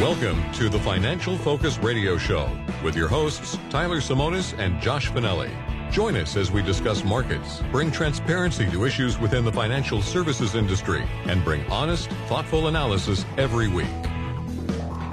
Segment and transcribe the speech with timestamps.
[0.00, 2.48] Welcome to the Financial Focus Radio Show
[2.84, 5.50] with your hosts, Tyler Simonis and Josh Finelli.
[5.90, 11.02] Join us as we discuss markets, bring transparency to issues within the financial services industry,
[11.24, 13.88] and bring honest, thoughtful analysis every week.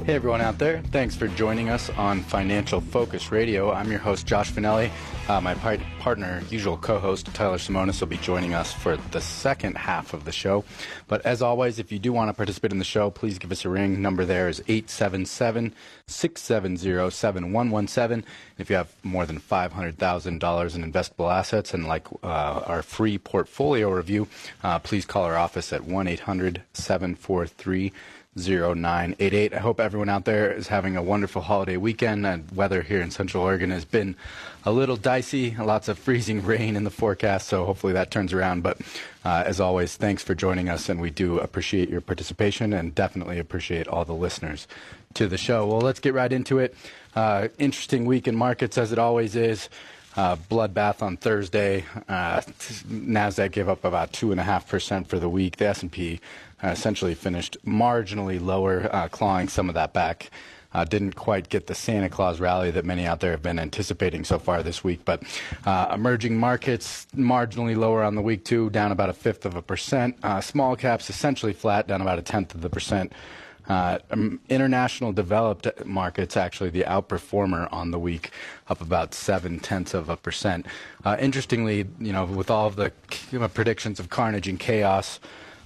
[0.06, 0.84] Hey, everyone out there.
[0.92, 3.72] Thanks for joining us on Financial Focus Radio.
[3.72, 4.92] I'm your host, Josh Finelli.
[5.28, 9.20] Uh, my part- partner, usual co host, Tyler Simonis, will be joining us for the
[9.20, 10.64] second half of the show.
[11.08, 13.66] But as always, if you do want to participate in the show, please give us
[13.66, 14.00] a ring.
[14.00, 15.74] Number there is 877
[16.06, 18.24] 670 7117.
[18.60, 22.28] If you have more than $500,000 in investable assets and like uh,
[22.68, 24.28] our free portfolio review,
[24.64, 27.92] uh, please call our office at 1 800 743
[28.38, 29.54] 0988.
[29.54, 32.26] I hope everyone out there is having a wonderful holiday weekend.
[32.26, 34.16] And weather here in Central Oregon has been
[34.66, 38.62] a little dicey, lots of freezing rain in the forecast, so hopefully that turns around.
[38.64, 38.82] But
[39.24, 43.40] uh, as always, thanks for joining us, and we do appreciate your participation and definitely
[43.40, 44.68] appreciate all the listeners
[45.14, 45.66] to the show.
[45.66, 46.76] Well, let's get right into it.
[47.16, 49.70] Uh, interesting week in markets, as it always is.
[50.16, 51.84] Uh, bloodbath on Thursday.
[52.08, 52.40] Uh,
[52.88, 55.58] Nasdaq gave up about two and a half percent for the week.
[55.58, 56.22] The S&P
[56.64, 60.30] uh, essentially finished marginally lower, uh, clawing some of that back.
[60.74, 64.24] Uh, didn't quite get the Santa Claus rally that many out there have been anticipating
[64.24, 65.02] so far this week.
[65.04, 65.24] But
[65.66, 69.62] uh, emerging markets marginally lower on the week too, down about a fifth of a
[69.62, 70.18] percent.
[70.42, 73.12] Small caps essentially flat, down about a tenth of the percent.
[73.68, 78.32] Uh, um, international developed markets actually the outperformer on the week,
[78.70, 80.66] up about seven tenths of a percent.
[81.04, 82.92] Uh, interestingly, you know, with all of the
[83.54, 85.20] predictions of carnage and chaos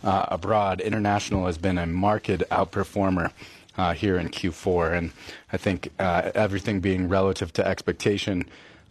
[0.04, 3.32] uh, abroad, international has been a market outperformer.
[3.78, 5.12] Uh, here in Q4, and
[5.54, 8.44] I think uh, everything being relative to expectation,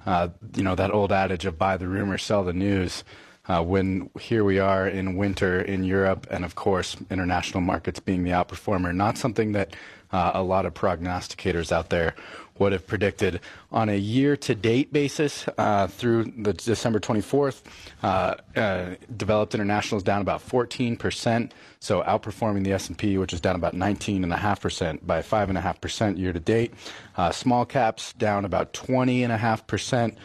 [0.07, 3.05] uh, you know that old adage of buy the rumor, sell the news.
[3.49, 8.23] Uh, when here we are in winter in Europe, and of course, international markets being
[8.23, 9.75] the outperformer, not something that
[10.13, 12.15] uh, a lot of prognosticators out there
[12.59, 13.41] would have predicted.
[13.71, 17.63] On a year-to-date basis, uh, through the December 24th,
[18.03, 23.55] uh, uh, developed international is down about 14%, so outperforming the S&P, which is down
[23.55, 26.75] about 19.5% by 5.5% year-to-date.
[27.17, 30.17] Uh, small caps down about 20.5%.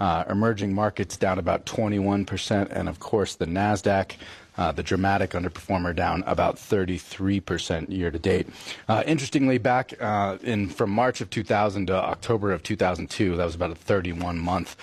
[0.00, 4.12] Uh, emerging markets down about 21%, and of course the Nasdaq
[4.58, 8.48] uh, the dramatic underperformer down about 33% year to date.
[8.88, 13.54] Uh, interestingly, back uh, in from March of 2000 to October of 2002, that was
[13.54, 14.76] about a 31 month.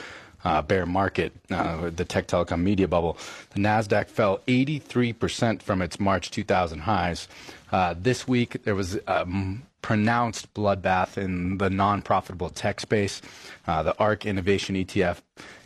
[0.44, 3.18] Uh, bear market, uh, the tech telecom media bubble,
[3.56, 7.28] the Nasdaq fell 83% from its March 2000 highs.
[7.72, 13.22] Uh, this week, there was um, pronounced bloodbath in the non-profitable tech space.
[13.68, 15.22] the ARK Innovation ETF,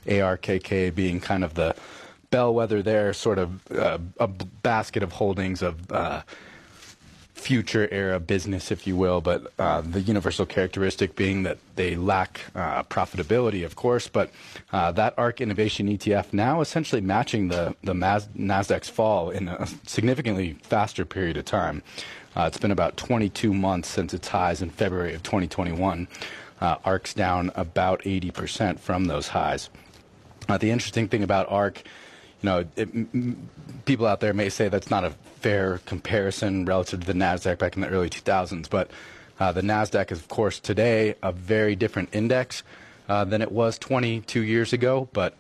[0.06, 1.74] ARKK, being kind of the
[2.30, 6.22] bellwether there, sort of uh, a basket of holdings of uh,
[7.34, 9.22] future era business, if you will.
[9.22, 14.09] But uh, the universal characteristic being that they lack uh, profitability, of course.
[14.09, 14.31] But
[14.74, 20.57] uh, that ARK Innovation ETF now essentially matching the the Nasdaq's fall in a significantly
[20.62, 21.84] faster period of time.
[22.35, 26.07] Uh, it's been about 22 months since its highs in February of 2021.
[26.62, 29.69] ARK's down about 80% from those highs.
[30.47, 31.81] the interesting thing about ARK,
[32.41, 33.50] you know, it, m-
[33.85, 37.75] people out there may say that's not a fair comparison relative to the Nasdaq back
[37.75, 38.91] in the early 2000s, but
[39.39, 42.63] uh, the Nasdaq is, of course, today a very different index
[43.07, 45.07] uh, than it was 22 years ago.
[45.13, 45.34] But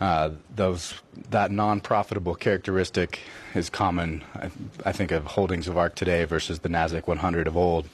[0.00, 0.94] uh, those
[1.30, 3.20] that non-profitable characteristic
[3.54, 4.50] is common, I,
[4.84, 7.88] I, think, of holdings of ARK today versus the Nasdaq 100 of old.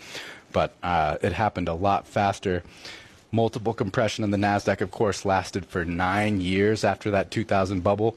[0.52, 2.62] But uh, it happened a lot faster.
[3.32, 8.16] Multiple compression in the Nasdaq, of course, lasted for nine years after that 2000 bubble.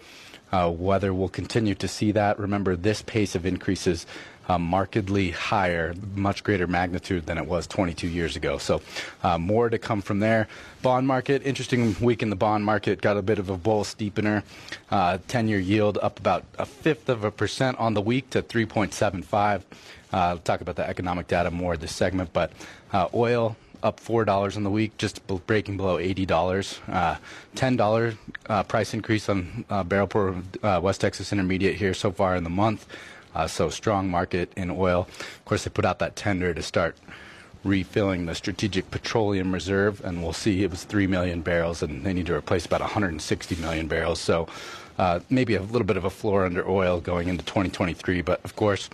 [0.52, 4.06] Uh, whether we'll continue to see that, remember this pace of increases
[4.48, 8.58] uh, markedly higher, much greater magnitude than it was 22 years ago.
[8.58, 8.82] So
[9.24, 10.48] uh, more to come from there.
[10.82, 13.02] Bond market, interesting week in the bond market.
[13.02, 14.44] Got a bit of a bull steepener.
[14.90, 19.58] 10-year uh, yield up about a fifth of a percent on the week to 3.75.
[19.58, 19.62] Uh,
[20.12, 22.52] I'll talk about the economic data more this segment, but
[22.94, 26.80] uh, oil up four dollars in the week, just breaking below eighty dollars.
[26.88, 27.18] Uh,
[27.56, 28.14] Ten dollar
[28.48, 32.44] uh, price increase on uh, barrel per uh, West Texas Intermediate here so far in
[32.44, 32.86] the month.
[33.34, 35.08] Uh, so strong market in oil.
[35.20, 36.98] Of course, they put out that tender to start
[37.64, 42.14] refilling the strategic petroleum reserve, and we'll see it was 3 million barrels, and they
[42.14, 44.20] need to replace about 160 million barrels.
[44.20, 44.48] So
[44.98, 48.22] uh, maybe a little bit of a floor under oil going into 2023.
[48.22, 48.90] But of course,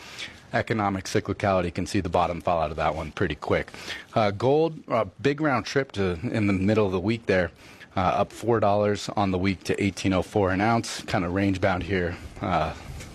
[0.54, 3.72] economic cyclicality can see the bottom fall out of that one pretty quick.
[4.14, 7.52] Uh, gold, uh, big round trip to in the middle of the week there.
[7.96, 11.84] Uh, up four dollars on the week to 1804 an ounce, kind of range bound
[11.84, 12.74] here uh,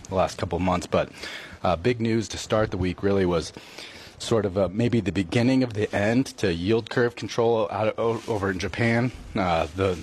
[0.09, 0.87] the last couple of months.
[0.87, 1.11] But
[1.65, 3.53] uh, big news to start the week really was
[4.19, 8.29] sort of a, maybe the beginning of the end to yield curve control out of,
[8.29, 9.11] over in Japan.
[9.35, 9.99] Uh, the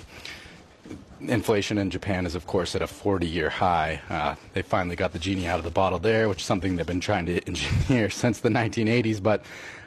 [1.20, 4.00] inflation in Japan is, of course, at a 40 year high.
[4.08, 6.86] Uh, they finally got the genie out of the bottle there, which is something they've
[6.86, 9.22] been trying to engineer since the 1980s.
[9.22, 9.44] But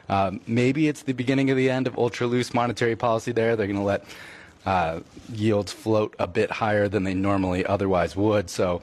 [0.08, 3.56] um, maybe it's the beginning of the end of ultra loose monetary policy there.
[3.56, 4.04] They're going to let
[4.66, 5.00] uh,
[5.32, 8.50] yields float a bit higher than they normally otherwise would.
[8.50, 8.82] So,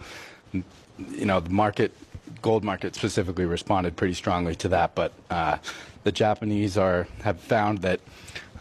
[0.53, 1.93] you know, the market,
[2.41, 4.95] gold market specifically, responded pretty strongly to that.
[4.95, 5.57] But uh,
[6.03, 7.99] the Japanese are have found that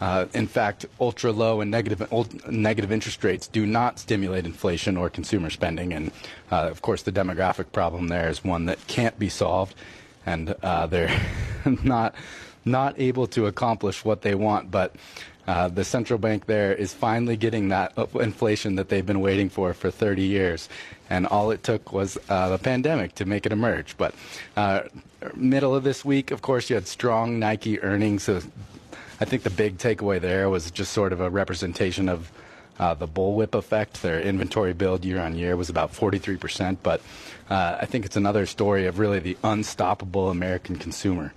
[0.01, 2.07] uh, in fact, ultra low and negative,
[2.51, 5.93] negative interest rates do not stimulate inflation or consumer spending.
[5.93, 6.11] And
[6.51, 9.75] uh, of course, the demographic problem there is one that can't be solved,
[10.25, 11.21] and uh, they're
[11.83, 12.15] not
[12.65, 14.71] not able to accomplish what they want.
[14.71, 14.95] But
[15.47, 19.73] uh, the central bank there is finally getting that inflation that they've been waiting for
[19.73, 20.69] for 30 years.
[21.09, 23.97] And all it took was uh, the pandemic to make it emerge.
[23.97, 24.15] But
[24.57, 24.81] uh,
[25.37, 28.29] middle of this week, of course, you had strong Nike earnings.
[29.21, 32.31] I think the big takeaway there was just sort of a representation of
[32.79, 34.03] uh, the bullwhip effect.
[34.03, 37.01] Their inventory build year on year was about 43%, but
[37.49, 41.33] uh, I think it's another story of really the unstoppable American consumer.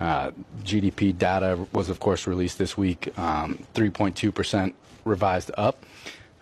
[0.00, 0.30] Uh,
[0.62, 4.72] GDP data was, of course, released this week, um, 3.2%
[5.04, 5.84] revised up.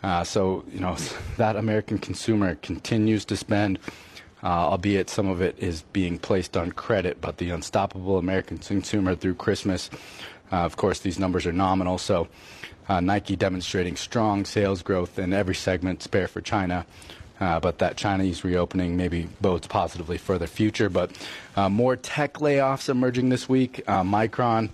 [0.02, 0.96] Uh, so, you know,
[1.36, 3.78] that American consumer continues to spend,
[4.44, 9.16] uh, albeit some of it is being placed on credit, but the unstoppable American consumer
[9.16, 9.90] through Christmas
[10.50, 12.28] of course, these numbers are nominal, so
[12.88, 16.86] uh, Nike demonstrating strong sales growth in every segment, spare for China.
[17.40, 20.88] Uh, but that Chinese reopening maybe bodes positively for the future.
[20.88, 21.12] But
[21.54, 23.82] uh, more tech layoffs emerging this week.
[23.86, 24.70] Uh, Micron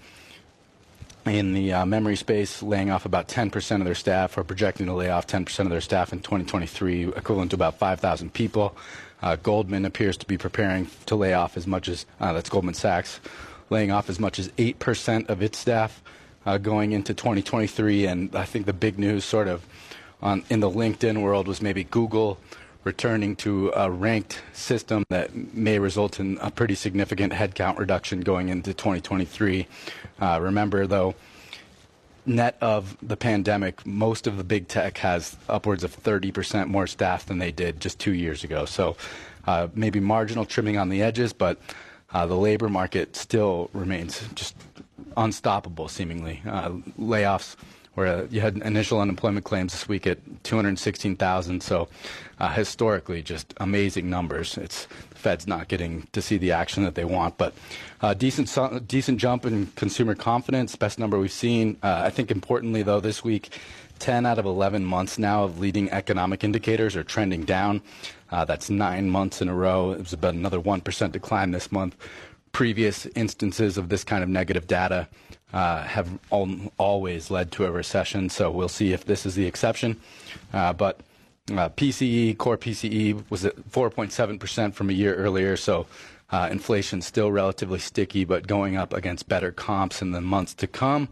[1.26, 4.94] in the uh, memory space laying off about 10% of their staff or projecting to
[4.94, 8.76] lay off 10% of their staff in 2023, equivalent to about 5,000 people.
[9.42, 13.20] Goldman appears to be preparing to lay off as much as, that's Goldman Sachs,
[13.70, 16.02] laying off as much as 8% of its staff
[16.46, 18.06] uh, going into 2023.
[18.06, 19.66] And I think the big news, sort of,
[20.22, 22.38] on, in the LinkedIn world was maybe Google
[22.84, 28.50] returning to a ranked system that may result in a pretty significant headcount reduction going
[28.50, 29.66] into 2023.
[30.20, 31.14] Uh, remember, though,
[32.26, 37.26] net of the pandemic, most of the big tech has upwards of 30% more staff
[37.26, 38.64] than they did just two years ago.
[38.64, 38.96] So
[39.46, 41.58] uh, maybe marginal trimming on the edges, but
[42.14, 44.54] uh, the labor market still remains just
[45.16, 46.40] unstoppable, seemingly.
[46.46, 47.56] Uh, layoffs,
[47.94, 51.62] where uh, you had initial unemployment claims this week at 216,000.
[51.62, 51.88] So,
[52.38, 54.56] uh, historically, just amazing numbers.
[54.56, 57.52] It's the Fed's not getting to see the action that they want, but
[58.00, 58.48] uh, decent
[58.88, 61.76] decent jump in consumer confidence, best number we've seen.
[61.82, 63.58] Uh, I think importantly, though, this week.
[64.00, 67.80] 10 out of 11 months now of leading economic indicators are trending down.
[68.34, 69.92] Uh, that's nine months in a row.
[69.92, 71.94] It was about another 1% decline this month.
[72.50, 75.06] Previous instances of this kind of negative data
[75.52, 79.46] uh, have al- always led to a recession, so we'll see if this is the
[79.46, 80.00] exception.
[80.52, 80.98] Uh, but
[81.52, 85.86] uh, PCE, core PCE, was at 4.7% from a year earlier, so
[86.32, 90.66] uh, inflation still relatively sticky, but going up against better comps in the months to
[90.66, 91.08] come.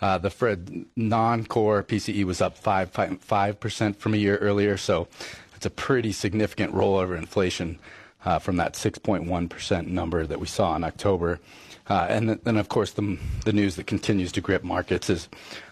[0.00, 5.08] Uh, the Fred non-core PCE was up five percent from a year earlier, so
[5.60, 7.78] it's a pretty significant rollover inflation
[8.24, 11.38] uh, from that 6.1% number that we saw in October.
[11.86, 15.28] Uh, and then, of course, the, the, news that continues to grip markets is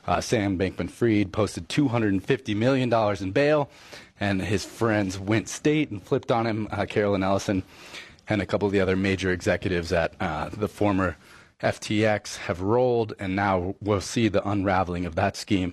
[0.07, 3.71] uh, Sam Bankman Fried posted $250 million in bail,
[4.21, 7.63] and his friends went state and flipped on him, uh, Caroline Ellison,
[8.29, 11.17] and a couple of the other major executives at uh, the former
[11.63, 15.73] FTX have rolled, and now we'll see the unraveling of that scheme.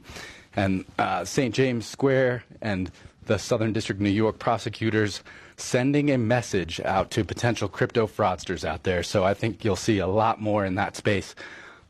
[0.56, 1.54] And uh, St.
[1.54, 2.90] James Square and
[3.26, 5.22] the Southern District of New York prosecutors
[5.58, 9.04] sending a message out to potential crypto fraudsters out there.
[9.04, 11.36] So I think you'll see a lot more in that space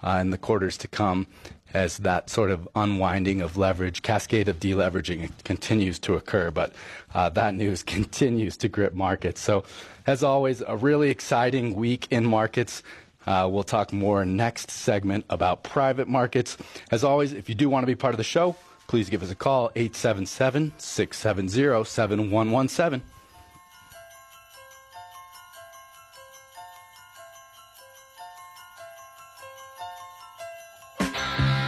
[0.04, 1.28] uh, in the quarters to come
[1.74, 6.50] as that sort of unwinding of leverage, cascade of deleveraging continues to occur.
[6.50, 6.74] But
[7.14, 9.42] uh, that news continues to grip markets.
[9.42, 9.66] So,
[10.08, 12.84] as always, a really exciting week in markets.
[13.28, 16.58] Uh, we'll talk more next segment about private markets.
[16.92, 18.56] As always, if you do want to be part of the show,
[18.88, 23.02] please give us a call 877 670 7117.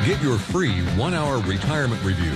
[0.07, 2.31] Get your free one hour retirement review.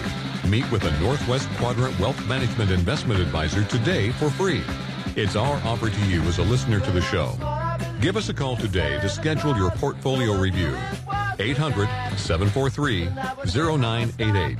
[0.49, 4.61] Meet with a Northwest Quadrant Wealth Management Investment Advisor today for free.
[5.15, 7.37] It's our offer to you as a listener to the show.
[8.01, 10.75] Give us a call today to schedule your portfolio review.
[11.41, 13.05] 800 743
[13.45, 14.57] 0988.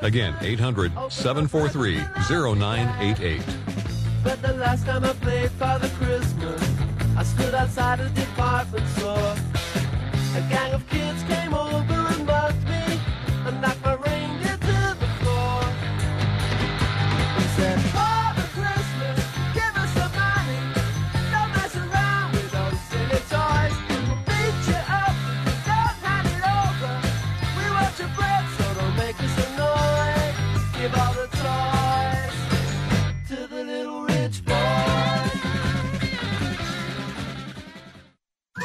[0.00, 1.96] Again, 800 743
[2.28, 3.42] 0988.
[4.22, 6.62] But the last time I played Father Christmas,
[7.16, 9.36] I stood outside a department store.
[10.36, 11.83] A gang of kids came over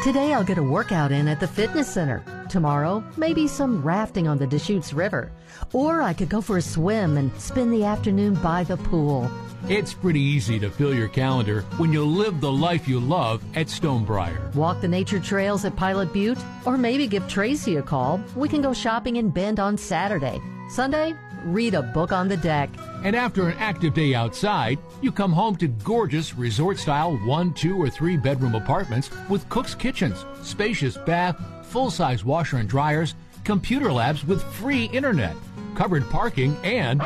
[0.09, 2.23] Today I'll get a workout in at the fitness center.
[2.49, 5.31] Tomorrow, maybe some rafting on the Deschutes River.
[5.71, 9.29] Or I could go for a swim and spend the afternoon by the pool.
[9.67, 13.67] It's pretty easy to fill your calendar when you live the life you love at
[13.67, 14.55] Stonebriar.
[14.55, 18.19] Walk the nature trails at Pilot Butte, or maybe give Tracy a call.
[18.35, 20.41] We can go shopping in Bend on Saturday.
[20.71, 22.69] Sunday, read a book on the deck.
[23.03, 27.77] And after an active day outside, you come home to gorgeous resort style one, two,
[27.81, 33.91] or three bedroom apartments with cook's kitchens, spacious bath, full size washer and dryers, computer
[33.91, 35.35] labs with free internet,
[35.75, 36.99] covered parking, and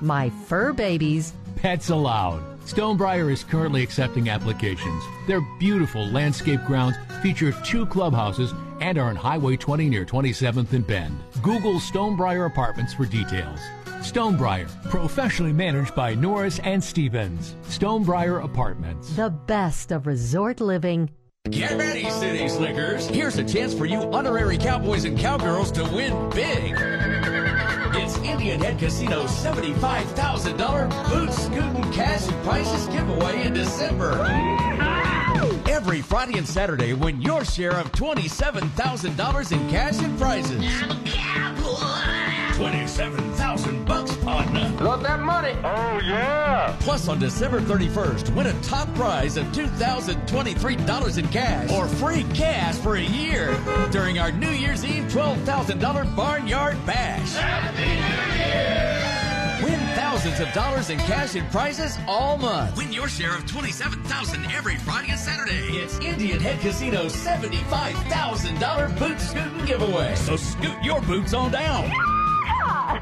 [0.00, 1.32] My fur babies.
[1.56, 2.42] pets allowed.
[2.66, 5.02] Stonebriar is currently accepting applications.
[5.28, 10.86] Their beautiful landscape grounds feature two clubhouses and are on Highway 20 near 27th and
[10.86, 11.18] Bend.
[11.42, 13.60] Google Stonebriar Apartments for details.
[14.00, 17.56] Stonebriar, professionally managed by Norris and Stevens.
[17.64, 19.10] Stonebriar Apartments.
[19.16, 21.10] The best of resort living.
[21.50, 23.06] Get ready, City Slickers.
[23.06, 26.74] Here's a chance for you honorary cowboys and cowgirls to win big.
[27.98, 34.12] It's Indian Head Casino's $75,000 boot scooting cash and prizes giveaway in December.
[35.86, 40.60] Every Friday and Saturday, win your share of $27,000 in cash and prizes.
[42.56, 44.68] 27,000 bucks, partner.
[44.80, 45.52] Love that money.
[45.62, 46.76] Oh, yeah.
[46.80, 52.74] Plus, on December 31st, win a top prize of $2,023 in cash or free cash
[52.78, 53.56] for a year
[53.92, 57.36] during our New Year's Eve $12,000 Barnyard Bash.
[57.36, 59.05] Win
[59.96, 62.76] thousands of dollars in cash and prizes all month.
[62.76, 65.78] Win your share of 27000 every Friday and Saturday.
[65.78, 70.14] It's Indian Head Casino's $75,000 boot scooting giveaway.
[70.16, 71.90] So scoot your boots on down.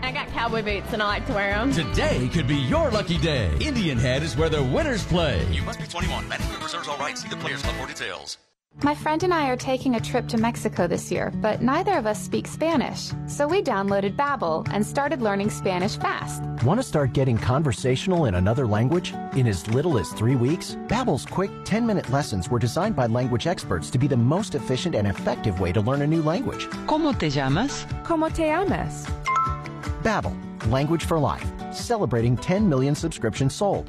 [0.03, 1.73] I got cowboy boots and I like to wear them.
[1.73, 3.51] Today could be your lucky day.
[3.61, 5.45] Indian Head is where the winners play.
[5.51, 6.29] You must be 21.
[6.29, 7.23] Management reserves all rights.
[7.23, 8.39] See the Players Club for details.
[8.83, 12.07] My friend and I are taking a trip to Mexico this year, but neither of
[12.07, 13.13] us speak Spanish.
[13.27, 16.43] So we downloaded Babbel and started learning Spanish fast.
[16.65, 20.77] Want to start getting conversational in another language in as little as three weeks?
[20.89, 25.07] Babbel's quick 10-minute lessons were designed by language experts to be the most efficient and
[25.07, 26.67] effective way to learn a new language.
[26.87, 27.87] ¿Cómo te llamas?
[28.03, 29.07] ¿Cómo te llamas?
[30.03, 30.37] Babbel,
[30.71, 33.89] language for life, celebrating 10 million subscriptions sold.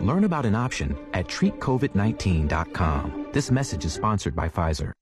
[0.00, 3.28] Learn about an option at treatcovid19.com.
[3.32, 4.92] This message is sponsored by Pfizer.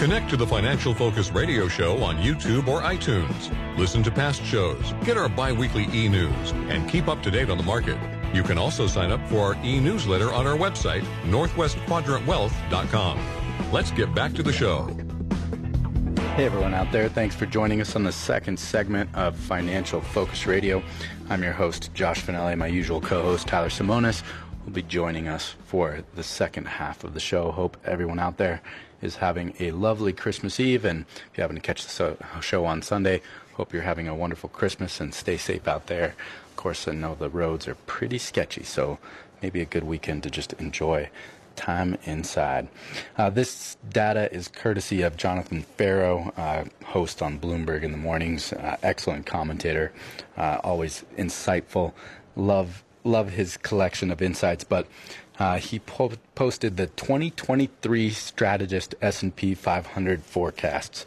[0.00, 3.54] Connect to the Financial Focus radio show on YouTube or iTunes.
[3.76, 7.62] Listen to past shows, get our bi-weekly e-news, and keep up to date on the
[7.62, 7.98] market.
[8.32, 13.39] You can also sign up for our e-newsletter on our website, northwestquadrantwealth.com.
[13.72, 14.88] Let's get back to the show.
[16.34, 20.46] Hey everyone out there, thanks for joining us on the second segment of Financial Focus
[20.46, 20.82] Radio.
[21.28, 22.56] I'm your host, Josh Finelli.
[22.56, 24.22] My usual co host, Tyler Simonis,
[24.64, 27.52] will be joining us for the second half of the show.
[27.52, 28.60] Hope everyone out there
[29.02, 30.84] is having a lovely Christmas Eve.
[30.84, 33.22] And if you happen to catch the show on Sunday,
[33.54, 36.14] hope you're having a wonderful Christmas and stay safe out there.
[36.48, 38.98] Of course, I know the roads are pretty sketchy, so
[39.42, 41.08] maybe a good weekend to just enjoy
[41.60, 42.68] Time Inside.
[43.18, 48.54] Uh, this data is courtesy of Jonathan Ferro, uh, host on Bloomberg in the mornings.
[48.54, 49.92] Uh, excellent commentator,
[50.38, 51.92] uh, always insightful.
[52.34, 54.86] Love love his collection of insights, but
[55.38, 61.04] uh, he po- posted the 2023 Strategist S&P 500 forecasts.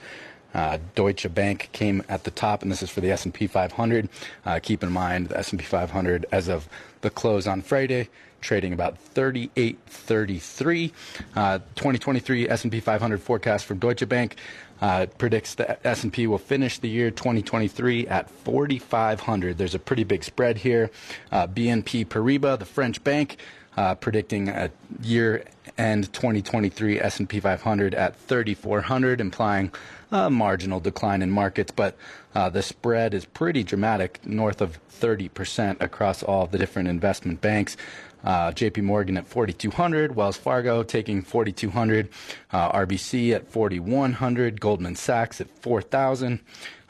[0.54, 4.08] Uh, Deutsche Bank came at the top, and this is for the S&P 500.
[4.46, 6.70] Uh, keep in mind the S&P 500 as of
[7.02, 8.10] the close on Friday,
[8.44, 10.92] trading about 38.33.
[11.36, 14.36] Uh, 2023 S&P 500 forecast from Deutsche Bank
[14.82, 19.58] uh, predicts the S&P will finish the year 2023 at 4,500.
[19.58, 20.92] There's a pretty big spread here.
[21.32, 23.38] Uh, BNP Paribas, the French bank,
[23.78, 24.70] uh, predicting a
[25.02, 29.72] year-end 2023 S&P 500 at 3,400, implying
[30.12, 31.98] a marginal decline in markets, but
[32.36, 37.78] uh, the spread is pretty dramatic, north of 30% across all the different investment banks.
[38.24, 42.10] Uh, JP Morgan at 4,200, Wells Fargo taking 4,200,
[42.52, 46.40] uh, RBC at 4,100, Goldman Sachs at 4,000.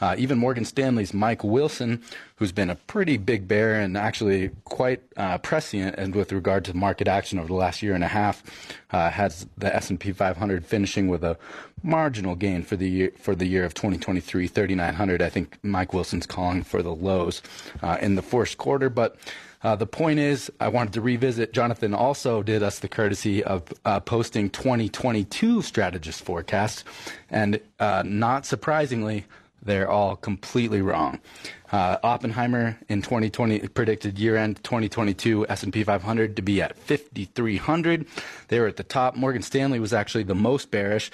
[0.03, 2.01] Uh, even Morgan Stanley's Mike Wilson,
[2.35, 6.75] who's been a pretty big bear and actually quite uh, prescient and with regard to
[6.75, 8.43] market action over the last year and a half,
[8.91, 11.37] uh, has the S&P 500 finishing with a
[11.83, 15.21] marginal gain for the year for the year of 2023, 3,900.
[15.21, 17.41] I think Mike Wilson's calling for the lows
[17.81, 19.15] uh, in the first quarter, but.
[19.63, 21.53] Uh, the point is, I wanted to revisit.
[21.53, 26.83] Jonathan also did us the courtesy of uh, posting 2022 strategist forecasts,
[27.29, 29.25] and uh, not surprisingly,
[29.61, 31.19] they're all completely wrong.
[31.71, 38.05] Uh, Oppenheimer in 2020 predicted year-end 2022 S&P 500 to be at 5,300.
[38.49, 39.15] They were at the top.
[39.15, 41.09] Morgan Stanley was actually the most bearish.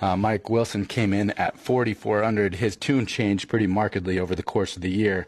[0.00, 2.54] Uh, Mike Wilson came in at 4,400.
[2.54, 5.26] His tune changed pretty markedly over the course of the year,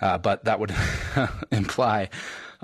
[0.00, 0.74] uh, but that would
[1.50, 2.08] imply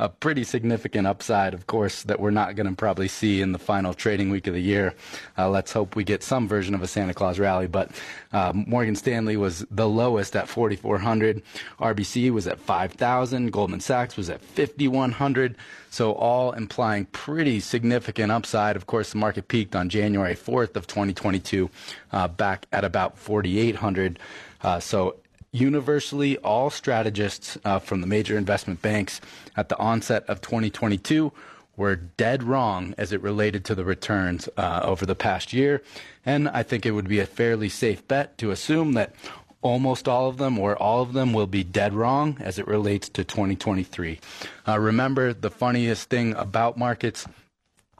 [0.01, 3.59] a pretty significant upside, of course, that we're not going to probably see in the
[3.59, 4.95] final trading week of the year.
[5.37, 7.67] Uh, let's hope we get some version of a Santa Claus rally.
[7.67, 7.91] But
[8.33, 11.43] uh, Morgan Stanley was the lowest at 4,400.
[11.79, 13.53] RBC was at 5,000.
[13.53, 15.57] Goldman Sachs was at 5,100.
[15.91, 18.77] So all implying pretty significant upside.
[18.77, 21.69] Of course, the market peaked on January 4th of 2022,
[22.13, 24.19] uh, back at about 4,800.
[24.63, 25.17] Uh, so
[25.53, 29.21] universally, all strategists uh, from the major investment banks
[29.57, 31.33] at the onset of 2022
[31.77, 35.83] were dead wrong as it related to the returns uh, over the past year.
[36.27, 39.15] And I think it would be a fairly safe bet to assume that
[39.63, 43.09] almost all of them or all of them will be dead wrong as it relates
[43.11, 44.21] to 2023.
[44.67, 47.27] Uh, remember, the funniest thing about markets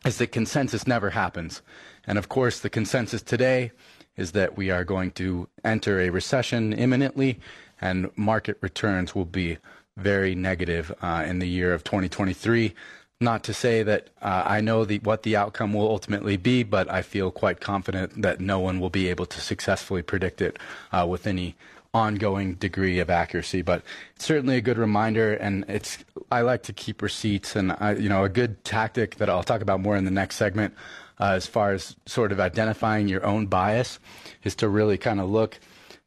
[0.05, 1.63] is that consensus never happens.
[2.07, 3.73] And of course, the consensus today
[4.21, 7.41] is that we are going to enter a recession imminently,
[7.81, 9.59] and market returns will be
[9.97, 12.75] very negative uh, in the year of 2023.
[13.23, 16.91] Not to say that uh, I know the, what the outcome will ultimately be, but
[16.91, 20.59] I feel quite confident that no one will be able to successfully predict it
[20.93, 21.57] uh, with any
[21.93, 23.63] ongoing degree of accuracy.
[23.63, 23.83] But
[24.17, 25.99] it's certainly a good reminder, and it's
[26.31, 29.61] I like to keep receipts, and I, you know a good tactic that I'll talk
[29.61, 30.75] about more in the next segment
[31.21, 33.99] uh, as far as sort of identifying your own bias
[34.43, 35.61] is to really kind of look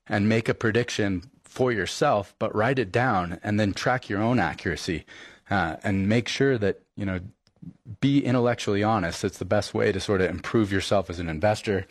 [0.07, 4.39] and make a prediction for yourself, but write it down and then track your own
[4.39, 5.05] accuracy
[5.49, 7.19] uh, and make sure that, you know,
[8.01, 9.23] be intellectually honest.
[9.23, 11.85] It's the best way to sort of improve yourself as an investor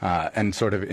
[0.00, 0.84] uh, and sort of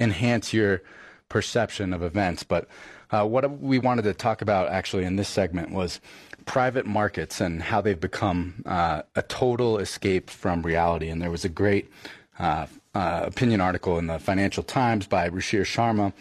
[0.00, 0.82] enhance your
[1.28, 2.44] perception of events.
[2.44, 2.68] But
[3.10, 6.00] uh, what we wanted to talk about actually in this segment was
[6.46, 11.08] private markets and how they've become uh, a total escape from reality.
[11.08, 11.90] And there was a great
[12.38, 16.12] uh, uh, opinion article in the Financial Times by Ruchir Sharma,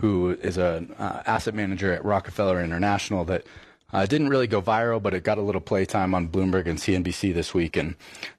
[0.00, 3.46] who is an uh, asset manager at Rockefeller International that
[3.92, 7.34] uh, didn't really go viral, but it got a little playtime on Bloomberg and CNBC
[7.34, 7.76] this week.
[7.76, 7.96] And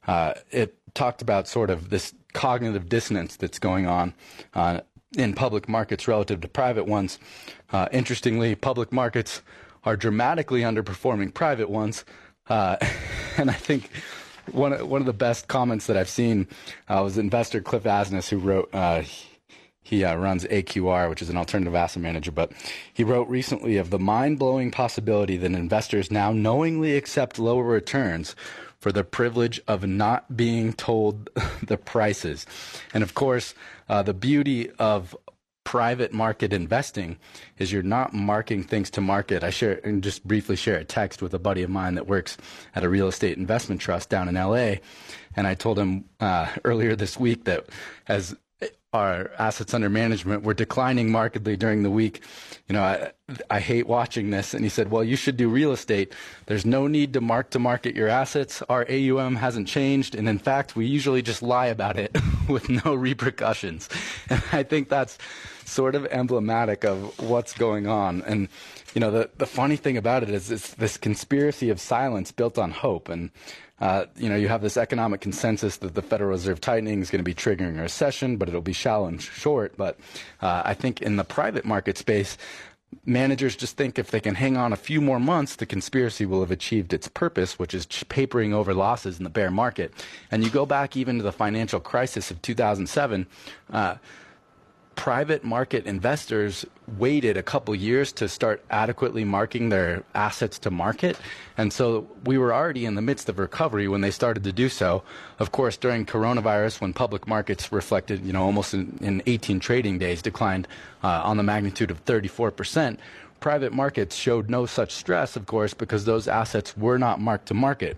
[0.08, 4.14] uh, it talked about sort of this cognitive dissonance that's going on
[5.16, 7.20] in public markets relative to private ones.
[7.92, 9.44] interestingly, public markets
[9.86, 12.06] are dramatically underperforming private ones.
[12.48, 12.78] Uh,
[13.38, 13.90] and I think
[14.52, 16.48] one one of the best comments that I've seen
[16.90, 18.70] uh, was investor Cliff Asness, who wrote.
[18.74, 19.04] Uh,
[19.86, 22.54] he uh, runs AQR, which is an alternative asset manager, but
[22.94, 28.34] he wrote recently of the mind blowing possibility that investors now knowingly accept lower returns
[28.80, 31.30] for the privilege of not being told
[31.64, 32.46] the prices.
[32.94, 33.54] And of course,
[33.90, 35.16] uh, the beauty of
[35.64, 37.18] private market investing
[37.58, 39.44] is you're not marking things to market.
[39.44, 42.38] I share and just briefly share a text with a buddy of mine that works
[42.76, 44.76] at a real estate investment trust down in LA.
[45.36, 47.66] And I told him uh, earlier this week that
[48.08, 48.36] as
[48.94, 52.22] our assets under management were declining markedly during the week.
[52.68, 53.12] You know, I,
[53.50, 54.54] I hate watching this.
[54.54, 56.14] And he said, well, you should do real estate.
[56.46, 58.62] There's no need to mark to market your assets.
[58.70, 60.14] Our AUM hasn't changed.
[60.14, 62.16] And in fact, we usually just lie about it
[62.48, 63.90] with no repercussions.
[64.30, 65.18] And I think that's
[65.66, 68.22] sort of emblematic of what's going on.
[68.24, 68.48] And,
[68.94, 72.58] you know, the, the funny thing about it is it's this conspiracy of silence built
[72.58, 73.10] on hope.
[73.10, 73.32] And
[73.84, 77.20] uh, you know, you have this economic consensus that the Federal Reserve tightening is going
[77.20, 79.76] to be triggering a recession, but it'll be shallow and short.
[79.76, 80.00] But
[80.42, 82.38] uh, I think in the private market space,
[83.06, 86.40] managers just think if they can hang on a few more months, the conspiracy will
[86.40, 89.94] have achieved its purpose, which is papering over losses in the bear market.
[90.32, 93.28] And you go back even to the financial crisis of 2007.
[93.70, 93.96] Uh,
[94.96, 96.66] private market investors
[96.98, 101.18] waited a couple years to start adequately marking their assets to market.
[101.58, 104.70] And so we were already in the midst of recovery when they started to do
[104.70, 105.04] so.
[105.40, 109.98] Of course, during coronavirus, when public markets reflected, you know, almost in, in 18 trading
[109.98, 110.68] days, declined
[111.04, 113.00] uh, on the magnitude of 34 percent,
[113.40, 117.54] private markets showed no such stress, of course, because those assets were not marked to
[117.54, 117.98] market.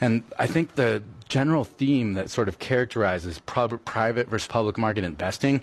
[0.00, 5.60] And I think the general theme that sort of characterizes private versus public market investing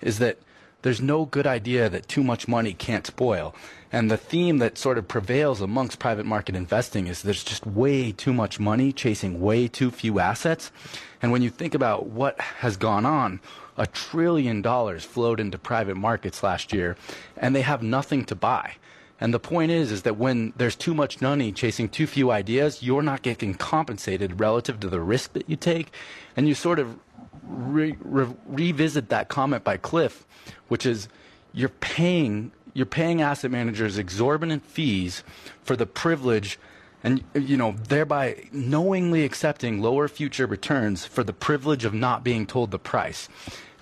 [0.00, 0.38] is that
[0.82, 3.54] there's no good idea that too much money can't spoil.
[3.92, 8.10] And the theme that sort of prevails amongst private market investing is there's just way
[8.10, 10.72] too much money chasing way too few assets.
[11.20, 13.40] And when you think about what has gone on,
[13.76, 16.96] a trillion dollars flowed into private markets last year,
[17.36, 18.74] and they have nothing to buy.
[19.20, 22.82] And the point is, is that when there's too much money chasing too few ideas,
[22.82, 25.92] you're not getting compensated relative to the risk that you take,
[26.36, 26.98] and you sort of
[27.46, 30.26] re- re- revisit that comment by Cliff,
[30.68, 31.08] which is
[31.52, 35.22] you're paying you're paying asset managers exorbitant fees
[35.62, 36.58] for the privilege
[37.04, 42.46] and you know thereby knowingly accepting lower future returns for the privilege of not being
[42.46, 43.28] told the price.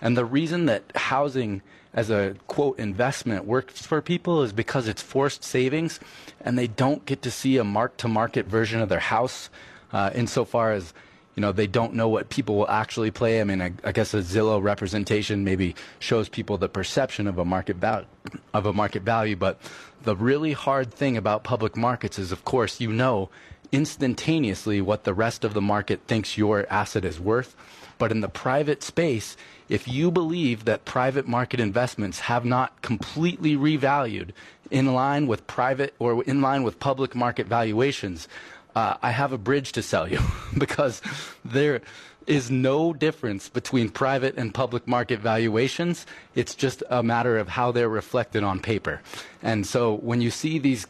[0.02, 5.02] And the reason that housing as a quote investment works for people is because it's
[5.02, 5.98] forced savings
[6.40, 9.50] and they don't get to see a mark to market version of their house
[9.92, 10.94] uh, insofar as
[11.34, 13.40] you know they don't know what people will actually play.
[13.40, 17.44] I mean, I, I, guess a Zillow representation maybe shows people the perception of a
[17.44, 18.06] market value
[18.52, 19.60] of a market value, but
[20.02, 23.30] the really hard thing about public markets is, of course, you know
[23.72, 27.54] instantaneously what the rest of the market thinks your asset is worth.
[27.98, 29.36] But in the private space,
[29.70, 34.30] if you believe that private market investments have not completely revalued
[34.70, 38.28] in line with private or in line with public market valuations,
[38.74, 40.18] uh, I have a bridge to sell you
[40.58, 41.00] because
[41.44, 41.82] there
[42.26, 46.06] is no difference between private and public market valuations.
[46.34, 49.00] It's just a matter of how they're reflected on paper.
[49.42, 50.86] And so when you see these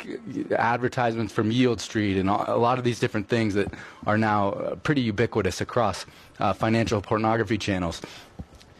[0.56, 3.72] advertisements from Yieldstreet and a lot of these different things that
[4.06, 6.04] are now uh, pretty ubiquitous across
[6.40, 8.02] uh, financial pornography channels,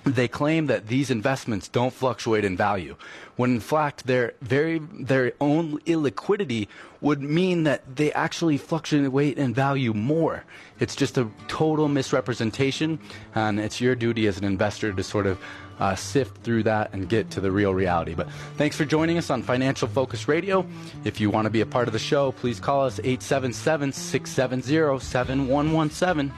[0.04, 2.96] they claim that these investments don't fluctuate in value,
[3.36, 6.68] when in fact their very their own illiquidity
[7.00, 10.44] would mean that they actually fluctuate in value more.
[10.78, 12.98] It's just a total misrepresentation,
[13.34, 15.38] and it's your duty as an investor to sort of
[15.80, 18.14] uh, sift through that and get to the real reality.
[18.14, 20.66] But thanks for joining us on Financial Focus Radio.
[21.04, 25.00] If you want to be a part of the show, please call us 877 670
[25.00, 26.32] 7117.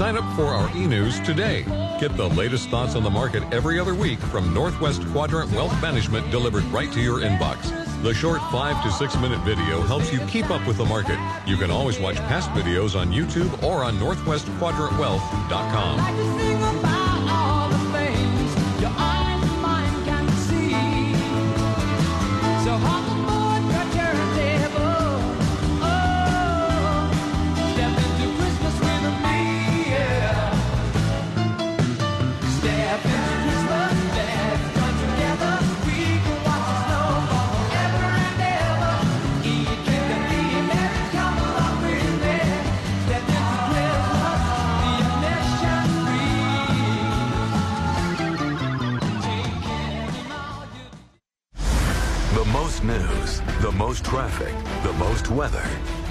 [0.00, 1.62] Sign up for our e-news today.
[2.00, 6.30] Get the latest thoughts on the market every other week from Northwest Quadrant Wealth Management
[6.30, 7.70] delivered right to your inbox.
[8.02, 11.18] The short five to six minute video helps you keep up with the market.
[11.46, 16.79] You can always watch past videos on YouTube or on NorthwestQuadrantWealth.com.
[53.60, 55.62] the most traffic, the most weather.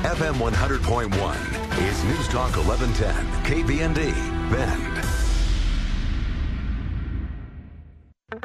[0.04, 5.09] FM 100.1 is News Talk 1110, KBND, Bend.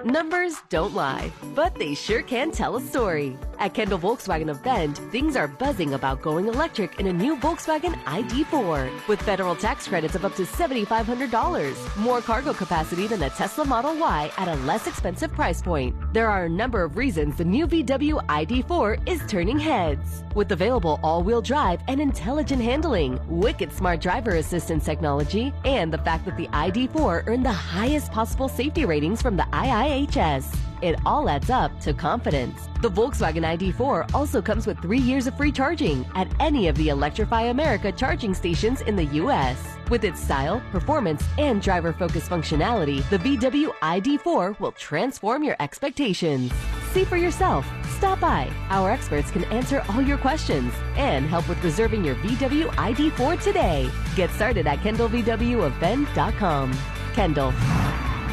[0.05, 3.39] Numbers don't lie, but they sure can tell a story.
[3.59, 7.95] At Kendall Volkswagen of Bend, things are buzzing about going electric in a new Volkswagen
[8.05, 13.65] ID4 with federal tax credits of up to $7,500, more cargo capacity than a Tesla
[13.65, 15.97] Model Y at a less expensive price point.
[16.13, 20.23] There are a number of reasons the new VW ID4 is turning heads.
[20.35, 26.27] With available all-wheel drive and intelligent handling, wicked smart driver assistance technology, and the fact
[26.27, 29.45] that the ID4 earned the highest possible safety ratings from the
[29.95, 30.57] IIHS.
[30.83, 32.69] It all adds up to confidence.
[32.83, 36.89] The Volkswagen ID4 also comes with three years of free charging at any of the
[36.89, 39.57] Electrify America charging stations in the U.S.
[39.89, 46.53] With its style, performance, and driver-focused functionality, the VW ID4 will transform your expectations.
[46.91, 47.67] See for yourself.
[47.97, 48.51] Stop by.
[48.69, 53.91] Our experts can answer all your questions and help with reserving your VW ID4 today.
[54.17, 56.73] Get started at KendallVWofBend.com.
[57.15, 57.55] Kendall,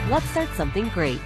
[0.09, 1.21] let's start something great.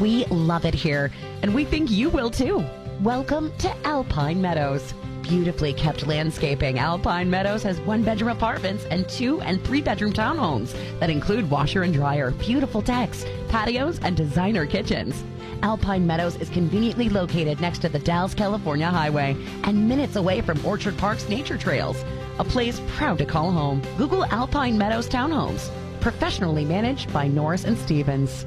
[0.00, 2.64] We love it here, and we think you will too.
[3.02, 4.94] Welcome to Alpine Meadows.
[5.20, 10.74] Beautifully kept landscaping, Alpine Meadows has one bedroom apartments and two and three bedroom townhomes
[11.00, 15.22] that include washer and dryer, beautiful decks, patios, and designer kitchens.
[15.62, 20.64] Alpine Meadows is conveniently located next to the Dalles, California highway and minutes away from
[20.64, 22.02] Orchard Park's nature trails.
[22.38, 23.82] A place proud to call home.
[23.98, 25.70] Google Alpine Meadows Townhomes.
[26.00, 28.46] Professionally managed by Norris and Stevens.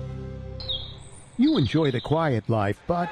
[1.37, 3.09] You enjoy the quiet life, but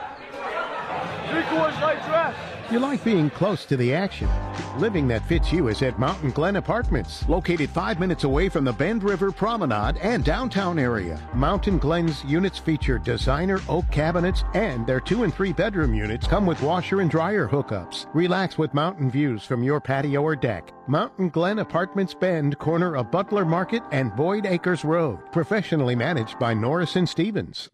[1.30, 2.36] Three quarters light dress.
[2.72, 4.30] you like being close to the action.
[4.78, 8.74] Living that fits you is at Mountain Glen Apartments, located five minutes away from the
[8.74, 11.20] Bend River Promenade and downtown area.
[11.34, 16.46] Mountain Glen's units feature designer oak cabinets, and their two and three bedroom units come
[16.46, 18.08] with washer and dryer hookups.
[18.14, 20.72] Relax with mountain views from your patio or deck.
[20.88, 25.20] Mountain Glen Apartments Bend, corner of Butler Market and Boyd Acres Road.
[25.32, 27.70] Professionally managed by Norris and Stevens.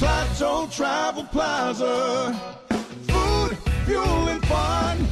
[0.00, 2.32] Plateau Travel Plaza.
[3.06, 5.06] Food, fuel, and fun.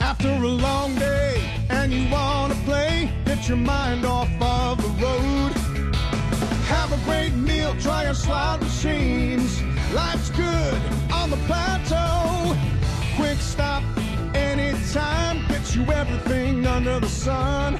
[0.00, 4.90] After a long day and you want to play, get your mind off of the
[5.02, 5.52] road.
[6.66, 9.62] Have a great meal, try our slot machines.
[9.94, 10.74] Life's good
[11.10, 12.54] on the plateau.
[13.16, 13.82] Quick stop
[14.34, 17.78] anytime, gets you everything under the sun.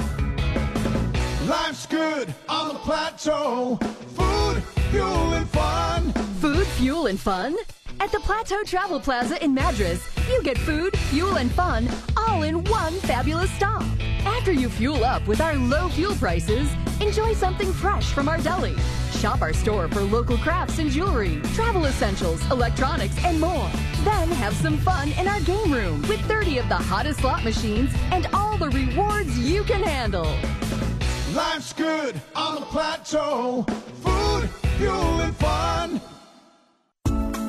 [1.46, 3.78] Life's good on the plateau.
[4.16, 4.62] Food,
[4.94, 6.12] fuel, and fun.
[6.40, 7.56] Food, fuel, and fun?
[7.98, 12.62] At the Plateau Travel Plaza in Madras, you get food, fuel, and fun all in
[12.64, 13.82] one fabulous stop.
[14.24, 16.68] After you fuel up with our low fuel prices,
[17.00, 18.76] enjoy something fresh from our deli.
[19.18, 23.70] Shop our store for local crafts and jewelry, travel essentials, electronics, and more.
[24.04, 27.92] Then have some fun in our game room with 30 of the hottest slot machines
[28.12, 30.32] and all the rewards you can handle.
[31.34, 33.66] Life's good on the plateau.
[34.04, 36.00] Food, fuel, and fun.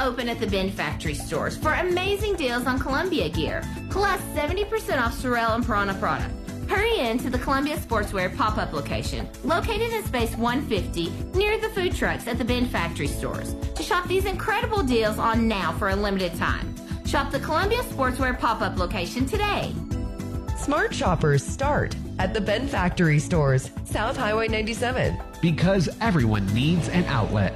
[0.00, 5.14] open at the Bend Factory stores for amazing deals on Columbia gear, plus 70% off
[5.14, 6.34] Sorel and prAna product.
[6.68, 11.94] Hurry in to the Columbia Sportswear pop-up location, located in space 150 near the food
[11.94, 15.96] trucks at the Bend Factory stores, to shop these incredible deals on now for a
[15.96, 16.74] limited time.
[17.06, 19.74] Shop the Columbia Sportswear pop-up location today.
[20.56, 25.16] Smart shoppers start at the Bend Factory stores, South Highway 97.
[25.40, 27.52] Because everyone needs an outlet.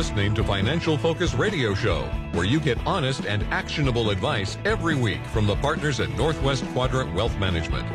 [0.00, 2.00] Listening to Financial Focus Radio Show,
[2.32, 7.14] where you get honest and actionable advice every week from the partners at Northwest Quadrant
[7.14, 7.86] Wealth Management.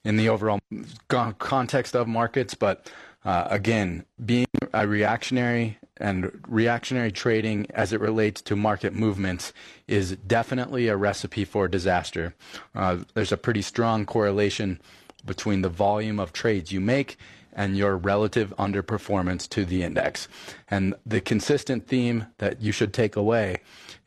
[0.04, 0.60] in the overall
[1.08, 2.54] context of markets.
[2.54, 2.90] But
[3.24, 9.52] uh, again, being a reactionary and reactionary trading as it relates to market movements
[9.86, 12.34] is definitely a recipe for disaster.
[12.74, 14.80] Uh, there's a pretty strong correlation
[15.24, 17.16] between the volume of trades you make
[17.52, 20.28] and your relative underperformance to the index.
[20.68, 23.58] And the consistent theme that you should take away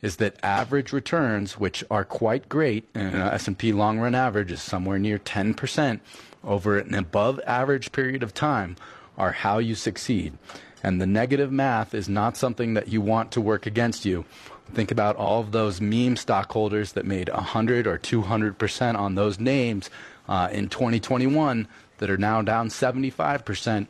[0.02, 4.98] is that average returns, which are quite great, and S&P long run average is somewhere
[4.98, 6.00] near 10%
[6.44, 8.76] over an above average period of time,
[9.16, 10.32] are how you succeed.
[10.82, 14.24] And the negative math is not something that you want to work against you.
[14.72, 19.90] Think about all of those meme stockholders that made 100 or 200% on those names
[20.28, 21.66] uh, in 2021
[21.98, 23.86] that are now down 75%.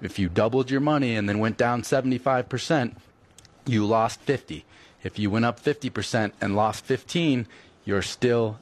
[0.00, 2.96] If you doubled your money and then went down 75%,
[3.66, 4.64] you lost 50.
[5.04, 7.46] If you went up 50% and lost 15,
[7.84, 8.58] you're still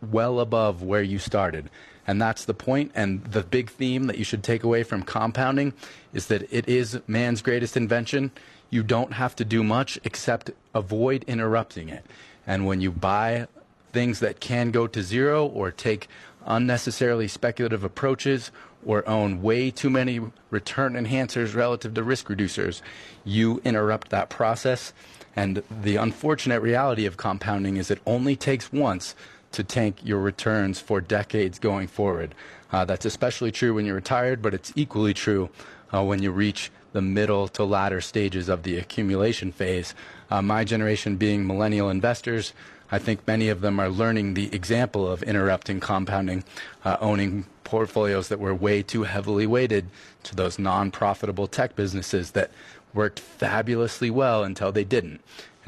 [0.00, 1.68] well above where you started.
[2.10, 2.90] And that's the point.
[2.96, 5.74] And the big theme that you should take away from compounding
[6.12, 8.32] is that it is man's greatest invention.
[8.68, 12.04] You don't have to do much except avoid interrupting it.
[12.48, 13.46] And when you buy
[13.92, 16.08] things that can go to zero or take
[16.46, 18.50] unnecessarily speculative approaches
[18.84, 20.20] or own way too many
[20.50, 22.82] return enhancers relative to risk reducers,
[23.24, 24.92] you interrupt that process
[25.36, 29.14] and the unfortunate reality of compounding is it only takes once
[29.52, 32.34] to tank your returns for decades going forward.
[32.72, 35.50] Uh, that's especially true when you're retired, but it's equally true
[35.92, 39.94] uh, when you reach the middle to latter stages of the accumulation phase.
[40.30, 42.52] Uh, my generation being millennial investors,
[42.92, 46.44] I think many of them are learning the example of interrupting compounding,
[46.84, 49.86] uh, owning portfolios that were way too heavily weighted
[50.24, 52.50] to those non profitable tech businesses that
[52.92, 55.20] worked fabulously well until they didn't.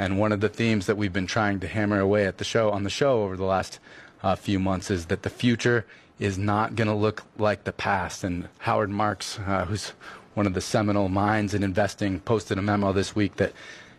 [0.02, 2.72] And one of the themes that we've been trying to hammer away at the show
[2.72, 3.78] on the show over the last
[4.20, 5.86] uh, few months is that the future
[6.18, 8.24] is not going to look like the past.
[8.24, 9.92] And Howard Marks, uh, who's
[10.34, 13.52] one of the seminal minds in investing, posted a memo this week that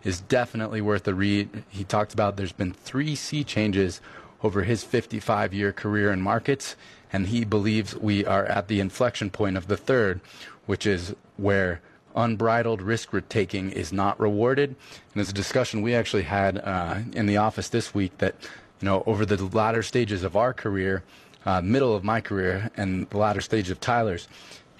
[0.04, 1.64] is definitely worth a read.
[1.70, 4.02] He talked about there's been three sea changes
[4.44, 6.76] over his 55 year career in markets,
[7.14, 10.20] and he believes we are at the inflection point of the third,
[10.66, 11.80] which is where
[12.16, 14.76] unbridled risk taking is not rewarded.
[15.14, 18.36] And it's a discussion we actually had uh, in the office this week that,
[18.82, 21.04] you know, over the latter stages of our career,
[21.46, 24.28] uh, middle of my career, and the latter stage of Tyler's,